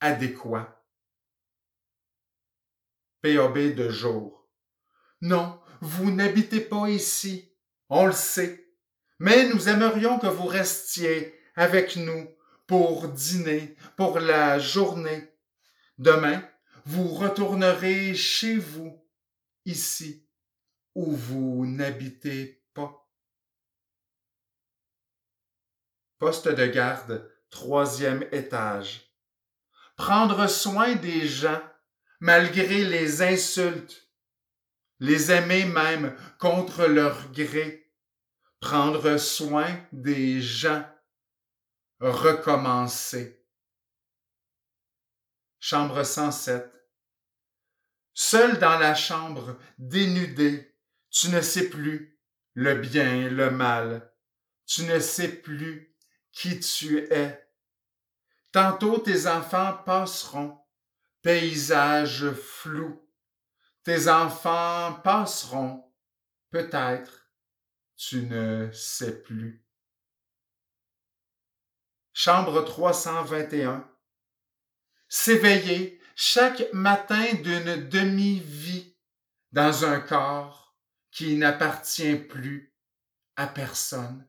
[0.00, 0.77] adéquat.
[3.22, 4.48] POB de jour.
[5.20, 7.52] Non, vous n'habitez pas ici,
[7.88, 8.72] on le sait,
[9.18, 12.28] mais nous aimerions que vous restiez avec nous
[12.66, 15.32] pour dîner, pour la journée,
[15.98, 16.48] Demain,
[16.84, 19.04] vous retournerez chez vous,
[19.64, 20.28] ici,
[20.94, 23.10] où vous n'habitez pas.
[26.20, 29.12] Poste de garde, troisième étage.
[29.96, 31.60] Prendre soin des gens,
[32.20, 34.08] malgré les insultes.
[35.00, 37.92] Les aimer même contre leur gré.
[38.60, 40.84] Prendre soin des gens.
[42.00, 43.46] Recommencer.
[45.60, 46.72] Chambre 107.
[48.14, 50.74] Seul dans la chambre, dénudé,
[51.10, 52.18] tu ne sais plus
[52.54, 54.12] le bien, le mal.
[54.66, 55.96] Tu ne sais plus
[56.32, 57.48] qui tu es.
[58.50, 60.58] Tantôt tes enfants passeront,
[61.22, 63.02] paysage flou.
[63.84, 65.84] Tes enfants passeront,
[66.50, 67.30] peut-être,
[67.96, 69.64] tu ne sais plus.
[72.12, 73.88] Chambre 321
[75.08, 78.94] s'éveiller chaque matin d'une demi-vie
[79.52, 80.76] dans un corps
[81.10, 82.74] qui n'appartient plus
[83.36, 84.28] à personne.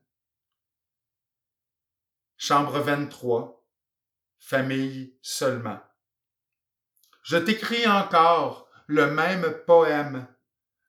[2.36, 3.68] Chambre 23,
[4.38, 5.80] famille seulement.
[7.22, 10.26] Je t'écris encore le même poème.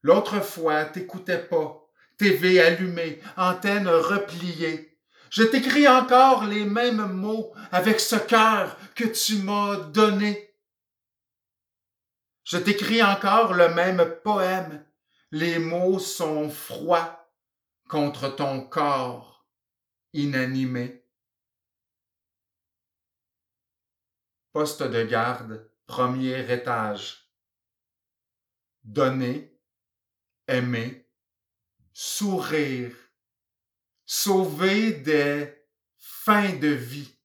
[0.04, 1.78] L'autre fois, t'écoutais pas.
[2.18, 4.92] TV allumée, antenne repliée,
[5.32, 10.54] je t'écris encore les mêmes mots avec ce cœur que tu m'as donné.
[12.44, 14.86] Je t'écris encore le même poème.
[15.32, 17.34] Les mots sont froids
[17.88, 19.48] contre ton corps
[20.12, 21.08] inanimé.
[24.52, 27.30] Poste de garde, premier étage.
[28.82, 29.60] Donner,
[30.48, 31.06] aimer,
[31.92, 32.96] sourire,
[34.06, 35.54] sauver des
[35.98, 37.20] fins de vie.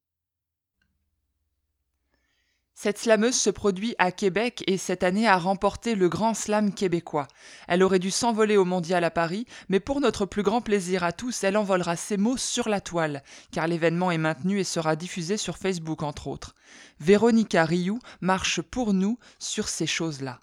[2.86, 7.26] Cette slameuse se produit à Québec et cette année a remporté le Grand Slam québécois.
[7.66, 11.10] Elle aurait dû s'envoler au mondial à Paris, mais pour notre plus grand plaisir à
[11.10, 15.36] tous, elle envolera ses mots sur la toile, car l'événement est maintenu et sera diffusé
[15.36, 16.54] sur Facebook entre autres.
[17.00, 20.38] Véronica Rioux marche pour nous sur ces choses-là.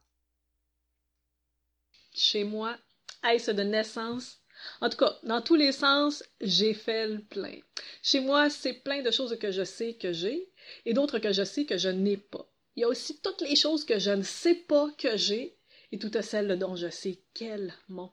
[2.14, 2.76] Chez moi,
[3.24, 4.42] est-ce de naissance?
[4.82, 7.56] En tout cas, dans tous les sens, j'ai fait le plein.
[8.02, 10.50] Chez moi, c'est plein de choses que je sais que j'ai
[10.86, 12.48] et d'autres que je sais que je n'ai pas.
[12.76, 15.56] Il y a aussi toutes les choses que je ne sais pas que j'ai
[15.92, 18.12] et toutes celles dont je sais qu'elles m'ont.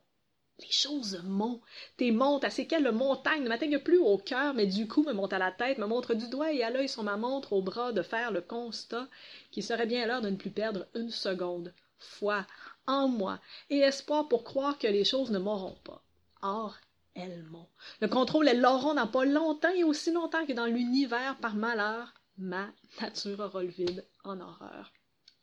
[0.61, 1.63] Les choses m'ont.
[1.97, 5.15] Tes montes, à ces quelles montagne ne m'atteignent plus au cœur, mais du coup me
[5.15, 7.63] montent à la tête, me montrent du doigt et à l'œil sur ma montre au
[7.63, 9.09] bras de faire le constat
[9.51, 11.73] qu'il serait bien l'heure de ne plus perdre une seconde.
[11.99, 12.47] Foi
[12.87, 13.41] en moi
[13.71, 16.03] et espoir pour croire que les choses ne m'auront pas.
[16.43, 16.77] Or,
[17.15, 17.69] elles m'ont.
[18.01, 22.13] Le contrôle, elles l'auront dans pas longtemps et aussi longtemps que dans l'univers, par malheur,
[22.41, 24.93] ma nature aura vide en horreur.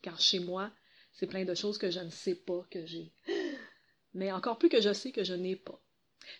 [0.02, 0.70] Car chez moi,
[1.12, 3.12] c'est plein de choses que je ne sais pas que j'ai.
[4.14, 5.80] Mais encore plus que je sais que je n'ai pas.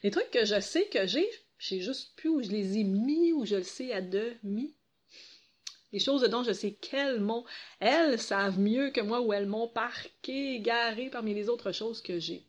[0.03, 1.29] Les trucs que je sais que j'ai,
[1.59, 4.75] je sais juste plus où je les ai mis ou je le sais à demi.
[5.93, 7.45] Les choses dont je sais qu'elles m'ont,
[7.81, 12.19] elles savent mieux que moi où elles m'ont parqué, garé parmi les autres choses que
[12.19, 12.45] j'ai.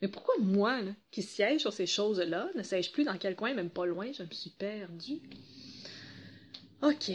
[0.00, 0.80] Mais pourquoi moi,
[1.10, 4.22] qui siège sur ces choses-là, ne sais-je plus dans quel coin, même pas loin, je
[4.22, 5.20] me suis perdue?
[6.82, 7.10] Ok,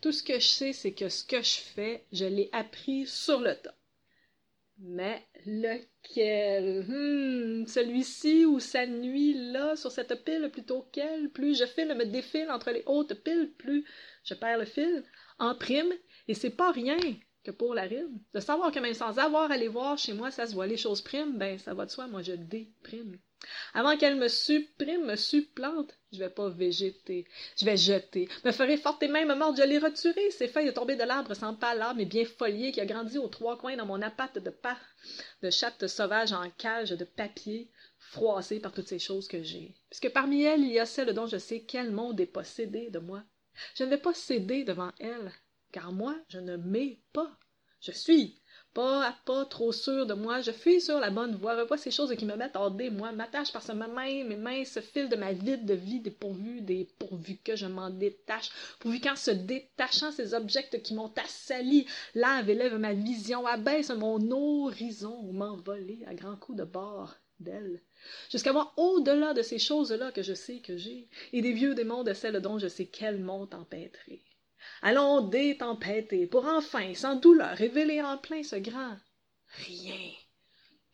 [0.00, 3.38] tout ce que je sais, c'est que ce que je fais, je l'ai appris sur
[3.38, 3.76] le tas.
[4.78, 6.84] Mais lequel?
[6.88, 12.04] Hmm, Celui-ci ou sa nuit là, sur cette pile plutôt qu'elle Plus je file, me
[12.04, 13.84] défile entre les hautes piles, plus
[14.24, 15.04] je perds le fil.
[15.38, 15.92] En prime,
[16.26, 16.98] et c'est pas rien
[17.44, 18.18] que pour la rime.
[18.34, 20.76] De savoir que même sans avoir à les voir chez moi, ça se voit les
[20.76, 23.18] choses primes, ben ça va de soi, moi je déprime.
[23.72, 27.26] Avant qu'elle me supprime, me supplante, je vais pas végéter,
[27.56, 30.96] je vais jeter, me ferai forte et même morte, je l'ai retiré, ces feuilles tombées
[30.96, 34.02] de l'arbre sans pâle mais bien folié, qui a grandi aux trois coins dans mon
[34.02, 34.76] appât de pas,
[35.42, 39.74] de chatte sauvage en cage de papier, froissée par toutes ces choses que j'ai.
[39.88, 42.98] Puisque parmi elles, il y a celle dont je sais quel monde est possédé de
[42.98, 43.22] moi.
[43.74, 45.32] Je ne vais pas céder devant elle,
[45.72, 47.30] car moi, je ne m'ai pas.
[47.80, 48.39] Je suis
[48.74, 51.90] pas à pas trop sûr de moi, je fuis sur la bonne voie, revois ces
[51.90, 55.16] choses qui me mettent hors moi, m'attache par ce même, mes mains se fil de
[55.16, 56.88] ma vide de vie dépourvue, des
[57.44, 62.76] que je m'en détache, pourvu qu'en se détachant ces objets qui m'ont assali, lave élève
[62.76, 67.80] ma vision, abaisse mon horizon, m'envoler à grands coups de bord d'elle
[68.30, 72.04] jusqu'à voir au-delà de ces choses-là que je sais que j'ai, et des vieux démons
[72.04, 74.22] de celles dont je sais qu'elles m'ont empêtré.
[74.82, 78.96] Allons détempêter pour enfin, sans douleur, révéler en plein ce grand
[79.66, 80.12] rien,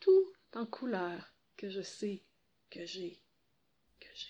[0.01, 2.23] tout en couleur que je sais
[2.71, 3.21] que j'ai,
[4.01, 4.27] que j'ai.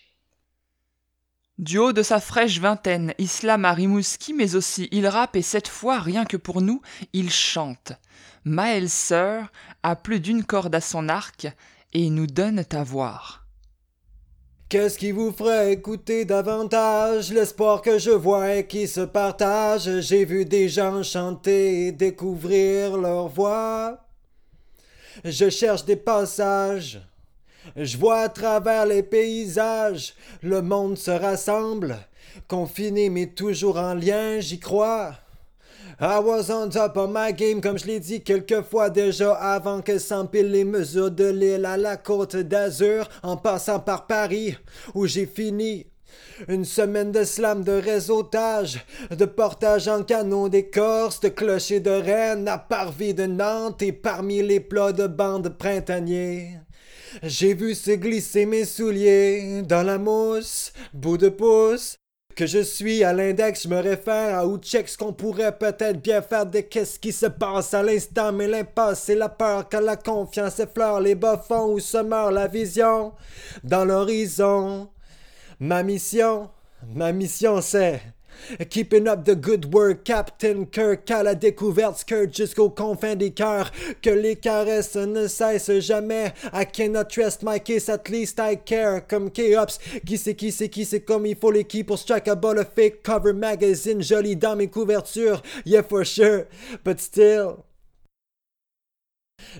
[1.59, 5.68] Du haut de sa fraîche vingtaine, Islam a Rimouski, mais aussi il rappe et cette
[5.68, 6.82] fois, rien que pour nous,
[7.12, 7.93] il chante.
[8.45, 9.51] Maël Sœur
[9.82, 11.47] a plus d'une corde à son arc
[11.93, 13.45] et nous donne à voir.
[14.69, 20.01] Qu'est-ce qui vous ferait écouter davantage l'espoir que je vois et qui se partage?
[20.01, 24.09] J'ai vu des gens chanter et découvrir leur voix.
[25.25, 27.01] Je cherche des passages.
[27.77, 31.97] Je vois à travers les paysages, le monde se rassemble,
[32.49, 35.14] confiné mais toujours en lien, j'y crois.
[35.99, 39.80] I was on top of my game, comme je l'ai dit quelques fois déjà avant
[39.80, 44.59] que s'empilent les mesures de l'île à la côte d'Azur, en passant par Paris,
[44.94, 45.86] où j'ai fini.
[46.49, 52.47] Une semaine de slam, de réseautage, de portage en canon d'écorce, de clocher de Rennes
[52.47, 56.59] à Parvis de Nantes et parmi les plats de bande printaniers.
[57.22, 61.97] J'ai vu se glisser mes souliers dans la mousse, bout de pouce,
[62.37, 66.03] que je suis à l'index, je me réfère à où check ce qu'on pourrait peut-être
[66.03, 69.80] bien faire de qu'est-ce qui se passe à l'instant, mais l'impasse c'est la peur quand
[69.80, 73.14] la confiance effleure les bas-fonds où se meurt la vision
[73.64, 74.91] dans l'horizon.
[75.59, 76.51] Ma mission,
[76.87, 78.03] ma mission c'est
[78.70, 83.70] Keeping up the good work, Captain Kirk, à la découverte, skirt jusqu'aux confins des cœurs.
[84.03, 86.32] Que les caresses ne cessent jamais.
[86.53, 89.07] I cannot trust my case, at least I care.
[89.07, 92.34] Comme K-Ops, qui c'est qui c'est qui c'est comme il faut l'équipe pour strike a
[92.34, 94.03] ball of fake cover magazine.
[94.03, 96.47] Joli dans mes couvertures, yeah for sure,
[96.84, 97.66] but still.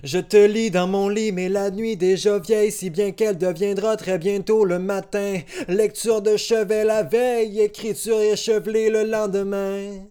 [0.03, 3.97] Je te lis dans mon lit, mais la nuit déjà vieille, si bien qu'elle deviendra
[3.97, 5.39] très bientôt le matin.
[5.67, 10.05] Lecture de chevet la veille, écriture échevelée le lendemain.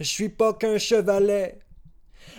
[0.00, 1.58] Je suis pas qu'un chevalet.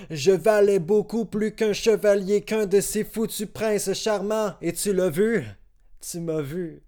[0.10, 4.54] Je valais beaucoup plus qu'un chevalier, qu'un de ces foutus princes charmants.
[4.62, 5.44] Et tu l'as vu?
[6.02, 6.82] Tu m'as vu.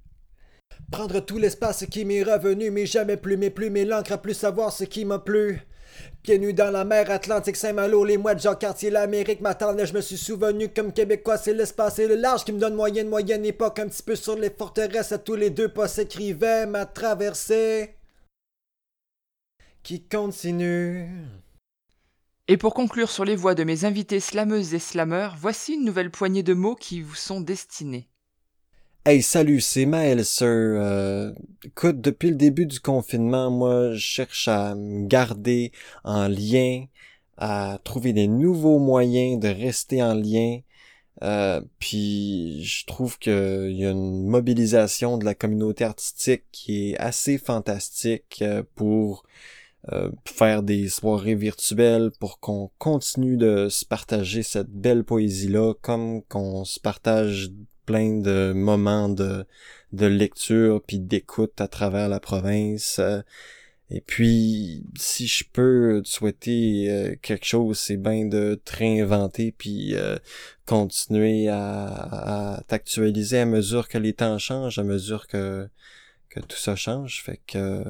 [0.91, 4.33] Prendre tout l'espace qui m'est revenu, mais jamais plus mes plumes et l'encre à plus
[4.33, 5.59] savoir ce qui m'a plu.
[6.23, 10.01] Pieds nus dans la mer Atlantique, Saint-Malo, les mois de Jean-Cartier, l'Amérique m'attendait, je me
[10.01, 13.79] suis souvenu comme Québécois, c'est l'espace et le large qui me donne moyenne, moyenne époque,
[13.79, 17.95] un petit peu sur les forteresses, à tous les deux pas s'écrivait ma traversée
[19.83, 21.07] qui continue.
[22.49, 26.11] Et pour conclure sur les voix de mes invités slameuses et slameurs, voici une nouvelle
[26.11, 28.09] poignée de mots qui vous sont destinés.
[29.09, 30.47] Hey, salut, c'est Maël Sir.
[30.49, 31.31] Euh,
[31.63, 35.71] écoute, depuis le début du confinement, moi, je cherche à me garder
[36.03, 36.83] en lien,
[37.37, 40.59] à trouver des nouveaux moyens de rester en lien.
[41.23, 43.31] Euh, puis je trouve qu'il
[43.77, 49.23] y a une mobilisation de la communauté artistique qui est assez fantastique euh, pour
[49.93, 56.23] euh, faire des soirées virtuelles, pour qu'on continue de se partager cette belle poésie-là, comme
[56.23, 57.51] qu'on se partage
[57.87, 59.45] plein de moments de,
[59.93, 63.01] de lecture puis d'écoute à travers la province.
[63.89, 69.53] Et puis, si je peux te souhaiter euh, quelque chose, c'est bien de te réinventer
[69.57, 70.17] puis euh,
[70.65, 75.69] continuer à, à t'actualiser à mesure que les temps changent, à mesure que,
[76.29, 77.23] que tout ça change.
[77.23, 77.85] Fait que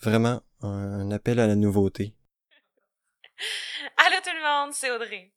[0.00, 2.12] vraiment un appel à la nouveauté.
[3.98, 5.30] Allô tout le monde, c'est Audrey.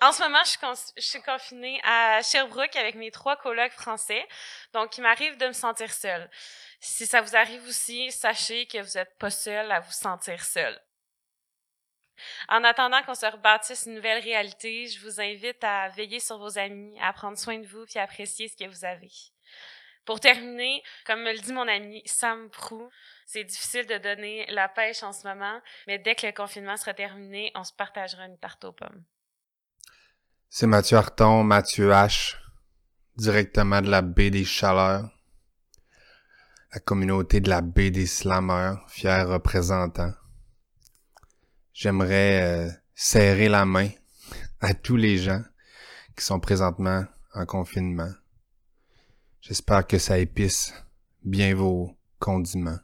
[0.00, 4.26] En ce moment, je suis, confinée à Sherbrooke avec mes trois colocs français,
[4.72, 6.28] donc il m'arrive de me sentir seule.
[6.80, 10.80] Si ça vous arrive aussi, sachez que vous n'êtes pas seul à vous sentir seul.
[12.48, 16.58] En attendant qu'on se rebâtisse une nouvelle réalité, je vous invite à veiller sur vos
[16.58, 19.10] amis, à prendre soin de vous puis à apprécier ce que vous avez.
[20.04, 22.90] Pour terminer, comme me le dit mon ami Sam Prou,
[23.24, 26.92] c'est difficile de donner la pêche en ce moment, mais dès que le confinement sera
[26.92, 29.04] terminé, on se partagera une tarte aux pommes.
[30.48, 32.36] C'est Mathieu Harton, Mathieu H,
[33.16, 35.08] directement de la baie des Chaleurs.
[36.74, 40.12] La communauté de la baie des Slammers, fier représentant.
[41.72, 43.88] J'aimerais euh, serrer la main
[44.60, 45.42] à tous les gens
[46.16, 48.10] qui sont présentement en confinement.
[49.42, 50.72] J'espère que ça épice
[51.24, 52.78] bien vos condiments.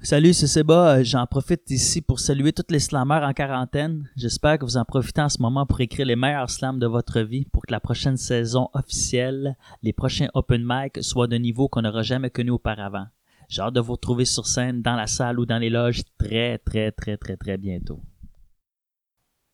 [0.00, 0.96] Salut, c'est Seba.
[0.96, 4.08] Euh, j'en profite ici pour saluer tous les slammers en quarantaine.
[4.16, 7.20] J'espère que vous en profitez en ce moment pour écrire les meilleurs slams de votre
[7.20, 11.82] vie pour que la prochaine saison officielle, les prochains open mic soient de niveau qu'on
[11.82, 13.08] n'aura jamais connu auparavant.
[13.50, 16.56] J'ai hâte de vous retrouver sur scène, dans la salle ou dans les loges très,
[16.56, 18.00] très, très, très, très bientôt.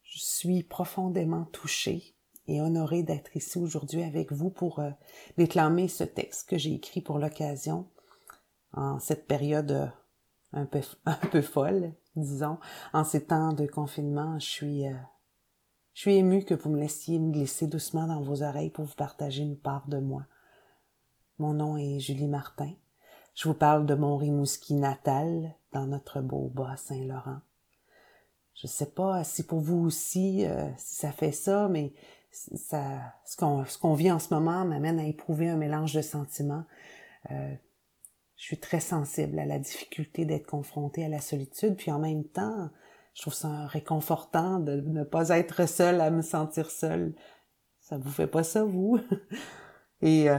[0.05, 2.16] Je suis profondément touché
[2.49, 4.91] et honoré d'être ici aujourd'hui avec vous pour euh,
[5.37, 7.87] déclamer ce texte que j'ai écrit pour l'occasion
[8.73, 9.87] en cette période euh,
[10.53, 12.59] un peu, un peu folle, disons.
[12.93, 14.95] En ces temps de confinement, je suis, euh,
[15.95, 18.95] je suis émue que vous me laissiez me glisser doucement dans vos oreilles pour vous
[18.95, 20.25] partager une part de moi.
[21.39, 22.73] Mon nom est Julie Martin.
[23.35, 27.41] Je vous parle de mon Rimouski natal dans notre beau bas Saint-Laurent.
[28.55, 30.47] Je sais pas si pour vous aussi,
[30.79, 31.93] si ça fait ça, mais
[32.37, 33.37] ça, ce
[33.79, 36.65] qu'on, vit en ce moment m'amène à éprouver un mélange de sentiments.
[37.31, 37.55] Euh,
[38.37, 42.25] je suis très sensible à la difficulté d'être confrontée à la solitude, puis en même
[42.25, 42.69] temps,
[43.15, 47.15] je trouve ça réconfortant de ne pas être seule à me sentir seule.
[47.81, 49.01] Ça vous fait pas ça, vous?
[50.03, 50.39] Et euh,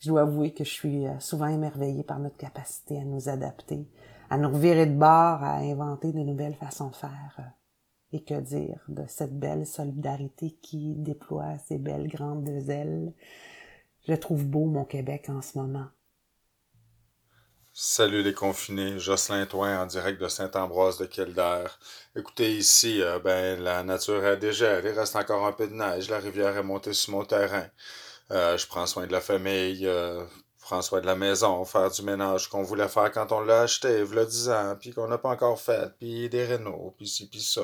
[0.00, 3.88] je dois avouer que je suis euh, souvent émerveillée par notre capacité à nous adapter,
[4.30, 7.52] à nous revirer de bord, à inventer de nouvelles façons de faire.
[8.12, 13.12] Et que dire de cette belle solidarité qui déploie ses belles grandes ailes?
[14.06, 15.86] Je trouve beau mon Québec en ce moment.
[17.74, 21.78] Salut les confinés, Jocelyn Toin en direct de Saint-Ambroise de Kildare.
[22.14, 26.10] Écoutez, ici, euh, ben, la nature a déjà, il reste encore un peu de neige,
[26.10, 27.66] la rivière est montée sur mon terrain.
[28.30, 30.22] Euh, je prends soin de la famille, euh,
[30.80, 34.24] soin de la maison, faire du ménage qu'on voulait faire quand on l'a acheté, a
[34.24, 37.62] 10 ans, puis qu'on n'a pas encore fait, puis des rénaux, puis ci, puis ça.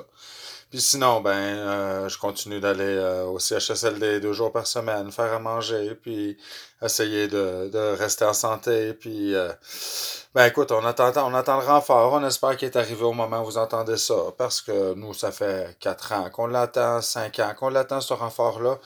[0.70, 5.32] Puis sinon, ben, euh, je continue d'aller euh, au CHSLD deux jours par semaine, faire
[5.32, 6.36] à manger, puis
[6.82, 8.92] essayer de, de rester en santé.
[8.92, 9.50] Puis, euh,
[10.34, 12.12] ben écoute, on attend, on attend le renfort.
[12.12, 14.14] On espère qu'il est arrivé au moment où vous entendez ça.
[14.36, 18.78] Parce que nous, ça fait quatre ans qu'on l'attend, cinq ans qu'on l'attend, ce renfort-là.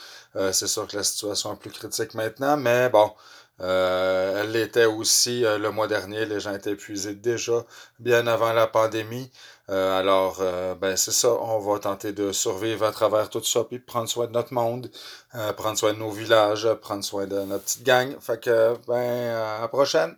[0.52, 3.10] c'est sûr que la situation est plus critique maintenant, mais bon.
[3.58, 6.24] Elle l'était aussi le mois dernier.
[6.24, 7.64] Les gens étaient épuisés déjà
[8.00, 9.30] bien avant la pandémie.
[9.72, 13.64] Euh, alors, euh, ben c'est ça, on va tenter de survivre à travers tout ça,
[13.64, 14.90] puis prendre soin de notre monde,
[15.34, 18.18] euh, prendre soin de nos villages, prendre soin de notre petite gang.
[18.20, 20.16] Fait que, ben, à la prochaine.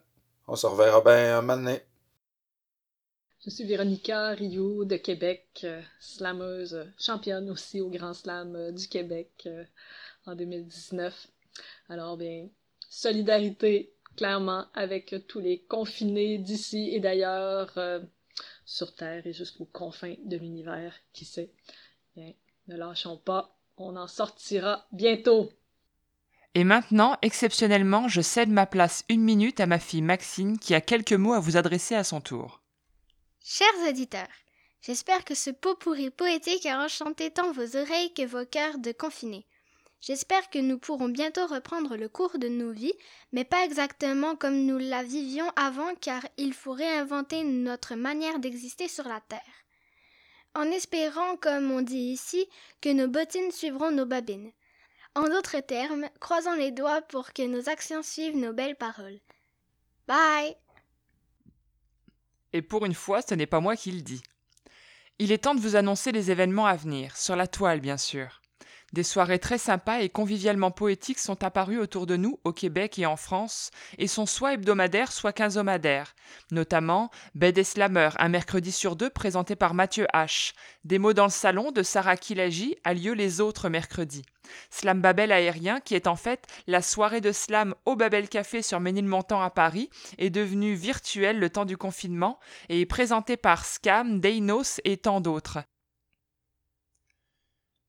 [0.48, 1.76] On se reverra bien un moment
[3.44, 5.66] Je suis Véronica Rio de Québec,
[6.00, 9.48] slameuse, championne aussi au Grand Slam du Québec
[10.26, 11.28] en 2019.
[11.88, 12.48] Alors, bien,
[12.94, 17.76] solidarité, clairement, avec tous les confinés d'ici et d'ailleurs
[18.64, 21.50] sur Terre et jusqu'aux confins de l'univers, qui sait.
[22.16, 22.32] Bien,
[22.68, 25.50] ne lâchons pas, on en sortira bientôt.
[26.54, 30.80] Et maintenant, exceptionnellement, je cède ma place une minute à ma fille Maxine qui a
[30.80, 32.62] quelques mots à vous adresser à son tour.
[33.42, 34.28] Chers auditeurs,
[34.80, 38.92] j'espère que ce pot pourri poétique a enchanté tant vos oreilles que vos cœurs de
[38.92, 39.46] confinés.
[40.00, 42.92] J'espère que nous pourrons bientôt reprendre le cours de nos vies,
[43.32, 48.88] mais pas exactement comme nous la vivions avant car il faut réinventer notre manière d'exister
[48.88, 49.40] sur la Terre.
[50.54, 52.46] En espérant, comme on dit ici,
[52.80, 54.52] que nos bottines suivront nos babines.
[55.16, 59.20] En d'autres termes, croisons les doigts pour que nos actions suivent nos belles paroles.
[60.06, 60.56] Bye
[62.52, 64.22] Et pour une fois, ce n'est pas moi qui le dis.
[65.18, 68.40] Il est temps de vous annoncer les événements à venir, sur la toile bien sûr.
[68.94, 73.06] Des soirées très sympas et convivialement poétiques sont apparues autour de nous, au Québec et
[73.06, 76.14] en France, et sont soit hebdomadaires, soit quinzomadaires.
[76.52, 80.52] Notamment Bed et Slammer, un mercredi sur deux présenté par Mathieu H.
[80.84, 84.22] Des mots dans le salon de Sarah Kilagi a lieu les autres mercredis.
[84.70, 88.78] Slam Babel aérien, qui est en fait la soirée de slam au Babel Café sur
[88.78, 92.38] Ménilmontant à Paris, est devenue virtuelle le temps du confinement
[92.68, 95.58] et est présenté par Scam, Deinos et tant d'autres.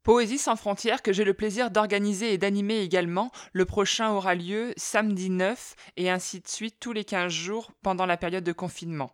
[0.05, 3.31] Poésie sans frontières que j'ai le plaisir d'organiser et d'animer également.
[3.53, 8.05] Le prochain aura lieu samedi 9 et ainsi de suite tous les 15 jours pendant
[8.05, 9.09] la période de confinement.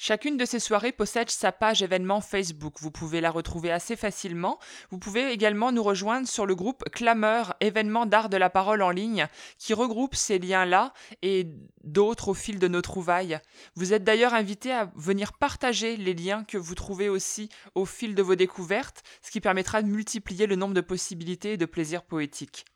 [0.00, 2.74] Chacune de ces soirées possède sa page événement Facebook.
[2.78, 4.60] Vous pouvez la retrouver assez facilement.
[4.92, 8.90] Vous pouvez également nous rejoindre sur le groupe Clameur, événement d'art de la parole en
[8.90, 9.26] ligne,
[9.58, 10.92] qui regroupe ces liens-là
[11.22, 11.48] et
[11.82, 13.40] d'autres au fil de nos trouvailles.
[13.74, 18.14] Vous êtes d'ailleurs invité à venir partager les liens que vous trouvez aussi au fil
[18.14, 22.04] de vos découvertes, ce qui permettra de multiplier le nombre de possibilités et de plaisirs
[22.04, 22.66] poétiques.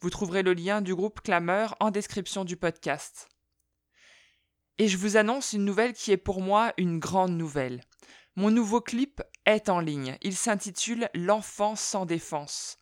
[0.00, 3.28] Vous trouverez le lien du groupe Clameur en description du podcast.
[4.80, 7.82] Et je vous annonce une nouvelle qui est pour moi une grande nouvelle.
[8.36, 10.16] Mon nouveau clip est en ligne.
[10.22, 12.78] Il s'intitule L'enfant sans défense.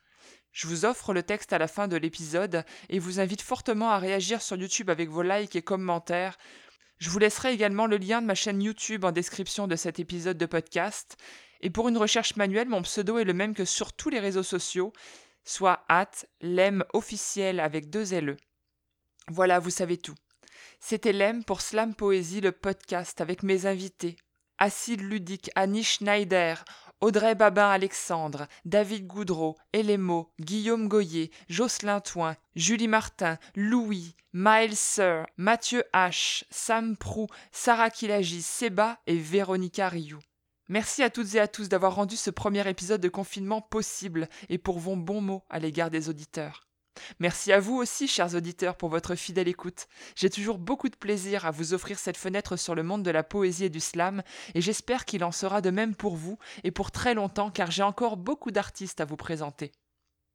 [0.53, 3.99] Je vous offre le texte à la fin de l'épisode et vous invite fortement à
[3.99, 6.37] réagir sur YouTube avec vos likes et commentaires.
[6.99, 10.37] Je vous laisserai également le lien de ma chaîne YouTube en description de cet épisode
[10.37, 11.17] de podcast.
[11.63, 14.43] Et pour une recherche manuelle, mon pseudo est le même que sur tous les réseaux
[14.43, 14.93] sociaux,
[15.45, 16.11] soit at
[16.93, 18.37] officiel avec deux LE.
[19.29, 20.15] Voilà, vous savez tout.
[20.81, 24.17] C'était Lem pour Slam Poésie, le podcast avec mes invités.
[24.59, 26.65] Acide Ludique, Annie Schneider,
[27.01, 35.85] Audrey Babin-Alexandre, David Goudreau, Elémo, Guillaume Goyer, Jocelyn Toin, Julie Martin, Louis, Miles Sir, Mathieu
[35.93, 40.23] H, Sam Prou, Sarah Kilagi, Seba et Véronica Rioux.
[40.69, 44.59] Merci à toutes et à tous d'avoir rendu ce premier épisode de confinement possible et
[44.59, 46.67] pour vos bons mots à l'égard des auditeurs.
[47.19, 49.87] Merci à vous aussi, chers auditeurs, pour votre fidèle écoute.
[50.15, 53.23] J'ai toujours beaucoup de plaisir à vous offrir cette fenêtre sur le monde de la
[53.23, 54.23] poésie et du slam,
[54.55, 57.83] et j'espère qu'il en sera de même pour vous et pour très longtemps, car j'ai
[57.83, 59.73] encore beaucoup d'artistes à vous présenter.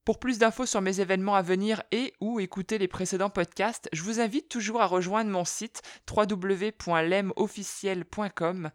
[0.04, 4.02] Pour plus d'infos sur mes événements à venir et ou écouter les précédents podcasts, je
[4.02, 8.72] vous invite toujours à rejoindre mon site www.lemofficiel.com.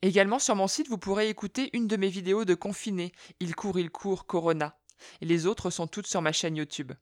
[0.00, 3.78] Également sur mon site, vous pourrez écouter une de mes vidéos de confiné, Il court,
[3.78, 4.78] il court, Corona.
[5.20, 6.92] Et les autres sont toutes sur ma chaîne YouTube.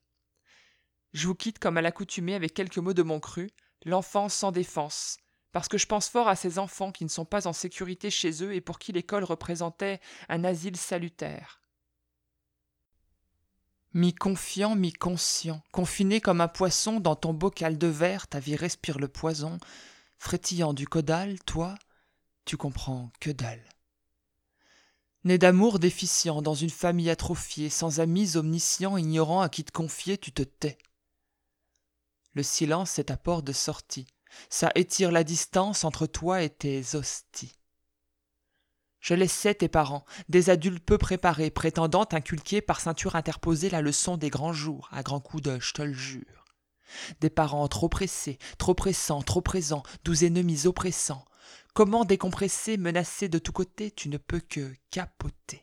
[1.13, 3.51] Je vous quitte comme à l'accoutumée avec quelques mots de mon cru,
[3.85, 5.17] l'enfant sans défense,
[5.53, 8.45] parce que je pense fort à ces enfants qui ne sont pas en sécurité chez
[8.45, 11.61] eux et pour qui l'école représentait un asile salutaire.
[13.93, 19.09] Mi-confiant, mi-conscient, confiné comme un poisson dans ton bocal de verre, ta vie respire le
[19.09, 19.59] poison,
[20.17, 21.75] frétillant du caudal, toi,
[22.45, 23.65] tu comprends que dalle.
[25.25, 30.17] Né d'amour déficient, dans une famille atrophiée, sans amis omniscients, ignorant à qui te confier,
[30.17, 30.79] tu te tais.
[32.35, 34.07] Le silence est ta porte de sortie.
[34.49, 37.57] Ça étire la distance entre toi et tes hosties.
[39.01, 44.17] Je laissais tes parents, des adultes peu préparés, prétendant inculquer par ceinture interposée la leçon
[44.17, 46.45] des grands jours, à grands coups de je te le jure.
[47.21, 51.25] Des parents trop pressés, trop pressants, trop présents, doux ennemis oppressants.
[51.73, 55.63] Comment décompresser, menacé de tous côtés, tu ne peux que capoter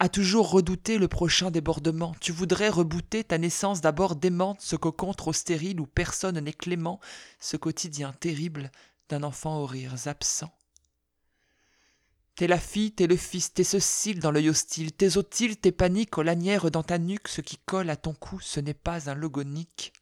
[0.00, 2.14] à toujours redouter le prochain débordement.
[2.20, 7.00] Tu voudrais rebooter ta naissance d'abord démente, ce cocon trop stérile où personne n'est clément,
[7.38, 8.72] ce quotidien terrible
[9.10, 10.54] d'un enfant aux rires absents.
[12.34, 15.72] T'es la fille, t'es le fils, t'es ce cil dans l'œil hostile, t'es otile, t'es
[15.72, 19.10] panique aux lanières dans ta nuque, ce qui colle à ton cou, ce n'est pas
[19.10, 19.92] un logonique.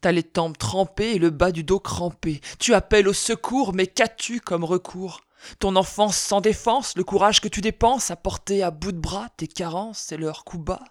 [0.00, 2.40] T'as les tempes trempées et le bas du dos crampé.
[2.58, 5.20] Tu appelles au secours, mais qu'as-tu comme recours?
[5.58, 9.28] Ton enfance sans défense, le courage que tu dépenses à porter à bout de bras
[9.36, 10.84] tes carences et leurs coups bas.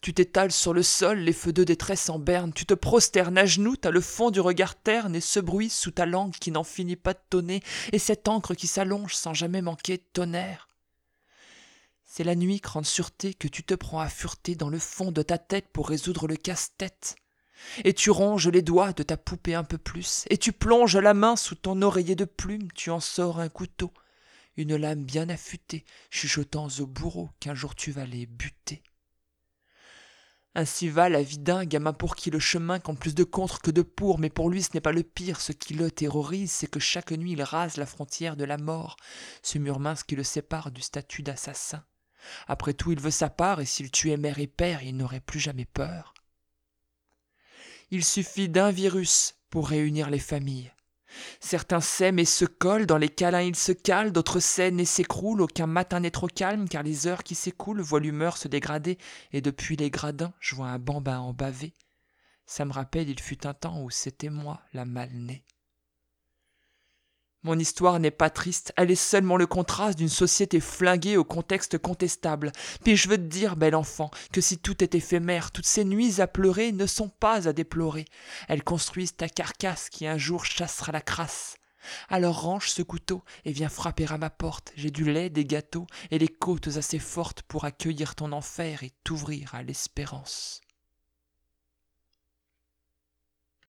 [0.00, 3.46] Tu t'étales sur le sol, les feux de détresse en berne, tu te prosternes à
[3.46, 6.62] genoux, t'as le fond du regard terne et ce bruit sous ta langue qui n'en
[6.62, 7.60] finit pas de tonner,
[7.92, 10.68] et cette encre qui s'allonge sans jamais manquer de tonnerre.
[12.04, 15.22] C'est la nuit, grande sûreté, que tu te prends à fureter dans le fond de
[15.22, 17.16] ta tête pour résoudre le casse-tête.
[17.84, 21.14] Et tu ronges les doigts de ta poupée un peu plus, et tu plonges la
[21.14, 23.92] main sous ton oreiller de plume, tu en sors un couteau,
[24.56, 28.82] une lame bien affûtée, chuchotant au bourreau qu'un jour tu vas les buter.
[30.56, 33.72] Ainsi va la vie d'un gamin pour qui le chemin compte plus de contre que
[33.72, 35.40] de pour, mais pour lui ce n'est pas le pire.
[35.40, 38.96] Ce qui le terrorise, c'est que chaque nuit il rase la frontière de la mort,
[39.42, 41.84] ce mur mince qui le sépare du statut d'assassin.
[42.46, 45.40] Après tout, il veut sa part, et s'il tuait mère et père, il n'aurait plus
[45.40, 46.13] jamais peur.
[47.94, 50.72] Il suffit d'un virus pour réunir les familles.
[51.38, 55.42] Certains s'aiment et se collent, dans les câlins ils se calent, d'autres saignent et s'écroulent,
[55.42, 58.98] aucun matin n'est trop calme, car les heures qui s'écoulent voient l'humeur se dégrader,
[59.32, 61.72] et depuis les gradins, je vois un bambin en bavé.
[62.46, 65.44] Ça me rappelle, il fut un temps où c'était moi, la mal-née.
[67.44, 71.76] Mon histoire n'est pas triste, elle est seulement le contraste d'une société flinguée au contexte
[71.76, 72.52] contestable.
[72.82, 76.22] Puis je veux te dire, bel enfant, que si tout est éphémère, toutes ces nuits
[76.22, 78.06] à pleurer ne sont pas à déplorer.
[78.48, 81.58] Elles construisent ta carcasse qui un jour chassera la crasse.
[82.08, 84.72] Alors range ce couteau et viens frapper à ma porte.
[84.74, 88.92] J'ai du lait, des gâteaux et les côtes assez fortes pour accueillir ton enfer et
[89.04, 90.63] t'ouvrir à l'espérance.